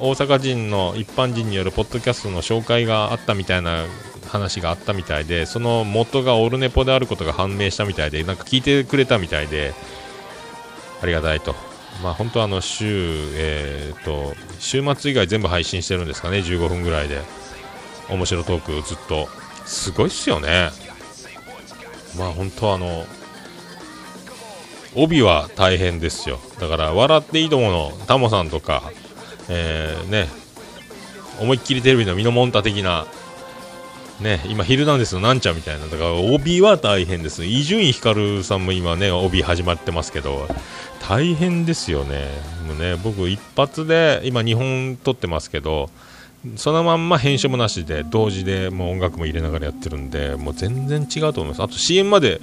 [0.00, 3.86] 大阪人の一般人によるポッドキャストの紹介があったみたいな
[4.26, 9.74] 話があったみたいでその元がオルネポであることが判明したみたいでなんか聞いてくれたみたいで
[11.02, 11.54] ありがたいと。
[12.02, 12.86] まあ本当あの週、
[13.34, 17.20] えーと、週末以外全部配信してるんですかね、15分ぐらいで。
[18.08, 19.28] 面白トークずっと。
[19.66, 20.70] すごいっすよね。
[22.16, 23.04] まあ本当あの、
[24.94, 26.38] 帯は大変ですよ。
[26.60, 28.92] だから、笑っていいとものタモさんとか、
[29.48, 30.28] えー、ね、
[31.40, 33.06] 思いっきりテレビのミノモンタ的な、
[34.20, 37.44] ね、今、ヒルナンデスのなんちゃんみたいな、だから、帯は大変です。
[37.44, 40.48] 伊集院光さんも今ね、帯始まってますけど、
[41.08, 42.28] 大変ですよね。
[42.66, 45.90] もうね、僕、一発で、今、2本撮ってますけど、
[46.56, 52.40] そのまんま編集もなしで同時でもう音楽も入れながらやってるんでもう全然違うと思いますあと CM まで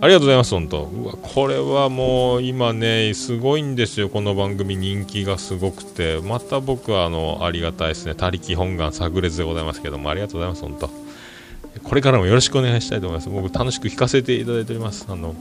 [0.00, 0.82] ありがとうございます本当。
[0.84, 4.10] うわこれはもう今ねすごいんですよ。
[4.10, 6.20] この番組人気がすごくて。
[6.20, 8.14] また僕はあのありがたいですね。
[8.14, 10.10] 他力本願炸裂でございますけども。
[10.10, 10.90] ありがとうございます本当。
[11.82, 13.30] これからもよろしくお願いしたいと思います。
[13.30, 15.06] 僕楽しく聞かせていただいております。
[15.08, 15.34] あの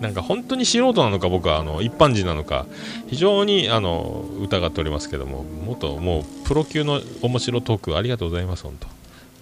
[0.00, 2.66] なんか本当に素人なのか僕はあの一般人なのか。
[3.06, 5.44] 非常にあの疑っておりますけども。
[5.44, 8.86] もっともうプロ級の面白トークありがとうございます本当。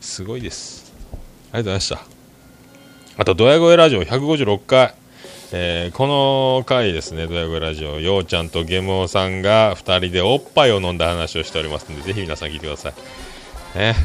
[0.00, 0.92] すごいです。
[1.10, 2.17] ありがとうございました。
[3.20, 4.94] あとドヤ声ラジオ156回
[5.50, 12.94] えーこの回ですね、ドヤ声ラジオ、ようちゃんとゲムオさんが2人でおっぱいを飲んだ話をしておりますので、ぜひ皆さん聞いてください。
[13.76, 13.96] ね。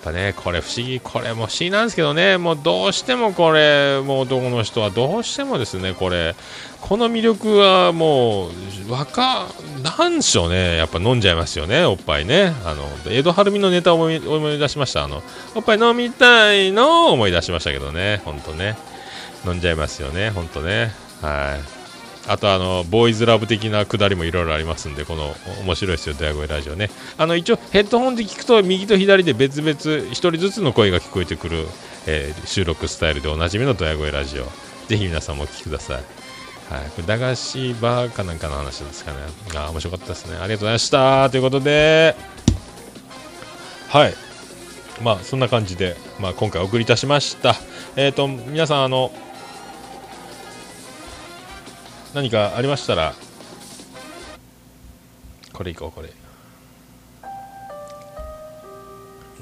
[0.00, 6.34] やっぱね、これ不思議、これも不思議なんですけどね、もうどうしてもこれ、もう男の人はどうしてもですね、これ、
[6.80, 9.48] この魅力はもう、わか、
[9.82, 12.54] なんでしょうね、やっぱ飲んじゃいますよね、おっぱいね。
[12.64, 15.04] あの、江戸晴美のネタを思い思い出しました。
[15.04, 15.22] あの、
[15.54, 18.78] おっぱい飲みたいのを思い出しましたけどね、ほんとね。
[19.44, 20.94] 飲んじゃいますよね、ほんとね。
[21.20, 21.79] はい。
[22.28, 26.90] あとあのボーイズラブ的なくだりもいろいろありますんでこの面白いですよドヤ声ラジオね。
[27.18, 31.66] あの一応ヘッドホンで聞くと右と左で別々1人ずつの声が聞こえてくる、
[32.06, 34.44] えー収録スタイルでおなじみのドヤ声ラジオ。
[34.88, 35.96] ぜひ皆さんもお聞きください。
[35.96, 39.18] はい、これ駄菓子バーかなんかの話ですかね。
[39.56, 40.36] あ面白かったですね。
[40.36, 41.30] ありがとうございました。
[41.30, 42.14] ということで
[43.88, 44.14] はい。
[45.02, 47.56] まあそんな感じで、まあ、今回お送りいたしました。
[47.96, 49.10] えっ、と皆さんあの
[52.14, 53.14] 何かありましたら
[55.52, 56.29] これいこうこれ。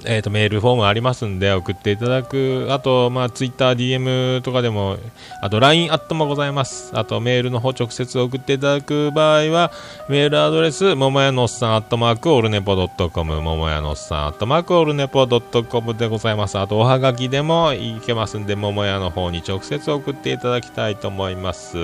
[0.04, 2.68] えー、とメールフォームありますんで送っていただく。
[2.70, 4.96] あと、まあ、ツイッター DM とかでも
[5.42, 6.90] あと LINE アットもございます。
[6.94, 9.72] あとメールの方直接送っていただく場合は
[10.08, 16.58] メールアドレスももやのおっさんアットマークオルネポドットコムももやのおっさんアットマークオルネポドットコムでございます。
[16.58, 21.76] あとおはがきでもいけますんでももやの方に直接送っていただきたいと思います。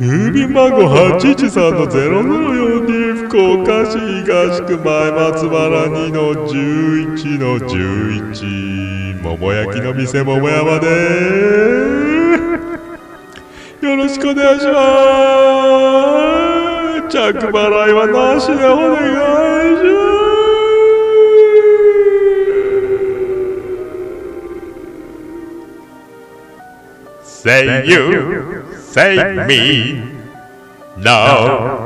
[0.00, 10.88] 郵便番号813の0042福岡市東区前松原2の11の11桃焼きの店桃山で
[13.86, 14.72] よろしくお願いしま
[17.08, 17.12] す。
[17.12, 18.96] 着払いはなしでお願
[19.74, 20.02] いしま
[27.22, 27.42] す。
[27.42, 29.16] Say you, say
[29.46, 30.19] me,
[31.02, 31.80] now.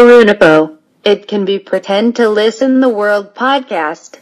[0.00, 0.78] Orunipo.
[1.04, 4.18] It can be pretend to listen the world podcast.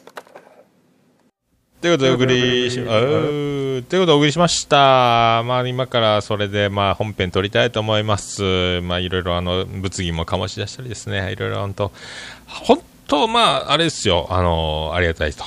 [1.80, 5.44] ということでお送りし、うーということでお送りしました。
[5.44, 8.80] まあ今からそれでまあ本編撮りたいと思います。
[8.80, 11.92] まあいろいろあの物議も醸し出したりですね、いろいろ本当
[12.46, 15.44] 本当まああれですよ、あのありがたいと。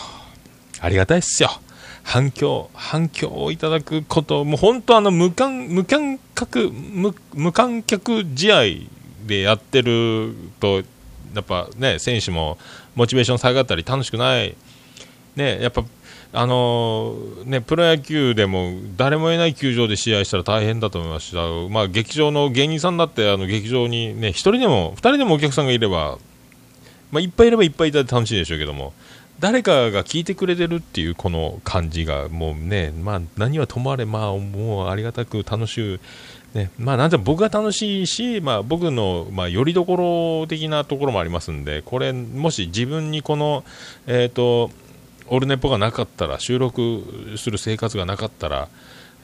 [0.79, 1.49] ありがたいっすよ。
[2.03, 10.83] 反響、反響をいただくこと、もう本当あの無観、無観客、無無観客試合でやってると、
[11.33, 12.57] やっぱね、選手も
[12.95, 14.55] モチベーション下がったり楽しくない。
[15.35, 15.83] ね、やっぱ
[16.33, 26.19] あのね、プロ野球でも誰もいない球場で試合したら大変だと思いますし、あのまあ、劇場の芸人さんだってあの劇場に、ね、1人でも2人でもお客さんがいれば、
[27.11, 28.93] まあ、いっぱいいればいっぱいいたら楽しいでしょうけども
[29.41, 35.99] 誰かが聞いてくれてるっていうこの感じがもうね、まあ、何はともあれ、まあ、もうありがたく楽しい。
[36.53, 36.71] ね。
[36.77, 43.63] まあ、なんて僕が楽しいし、まあ、僕の、まあ、よりどころ的なところもありますんでこれもし自分にこの、
[44.07, 44.71] えー、と
[45.27, 48.67] オルネポがなかったら収録する生活がなかったら、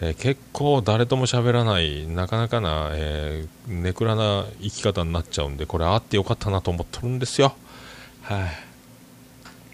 [0.01, 7.55] えー結構誰とも喋らないなかなかな、えーネクラな生き方になっちゃうんでこれあってよかったなと思ってるんですよ。
[8.21, 8.49] はい、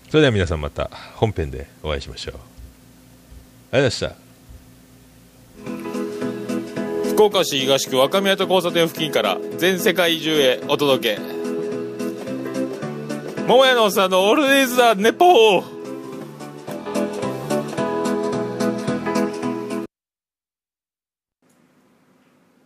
[0.09, 2.35] それでは皆さんまた本編でお会いしましょう。
[3.73, 4.09] ありがとうござい
[5.69, 6.02] ました。
[7.13, 11.21] 福岡市東区若宮と交差点付近から全世界中へお届け。
[13.47, 15.63] 桃屋のおっさんのオールデイズ・ザ・ネポー。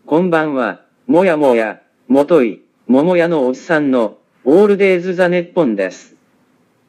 [0.06, 6.16] こんばんは、もやもや、もとい、桃屋のおっさんの、オールデイズ・ザ・ネッポンです。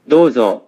[0.07, 0.68] どうぞ、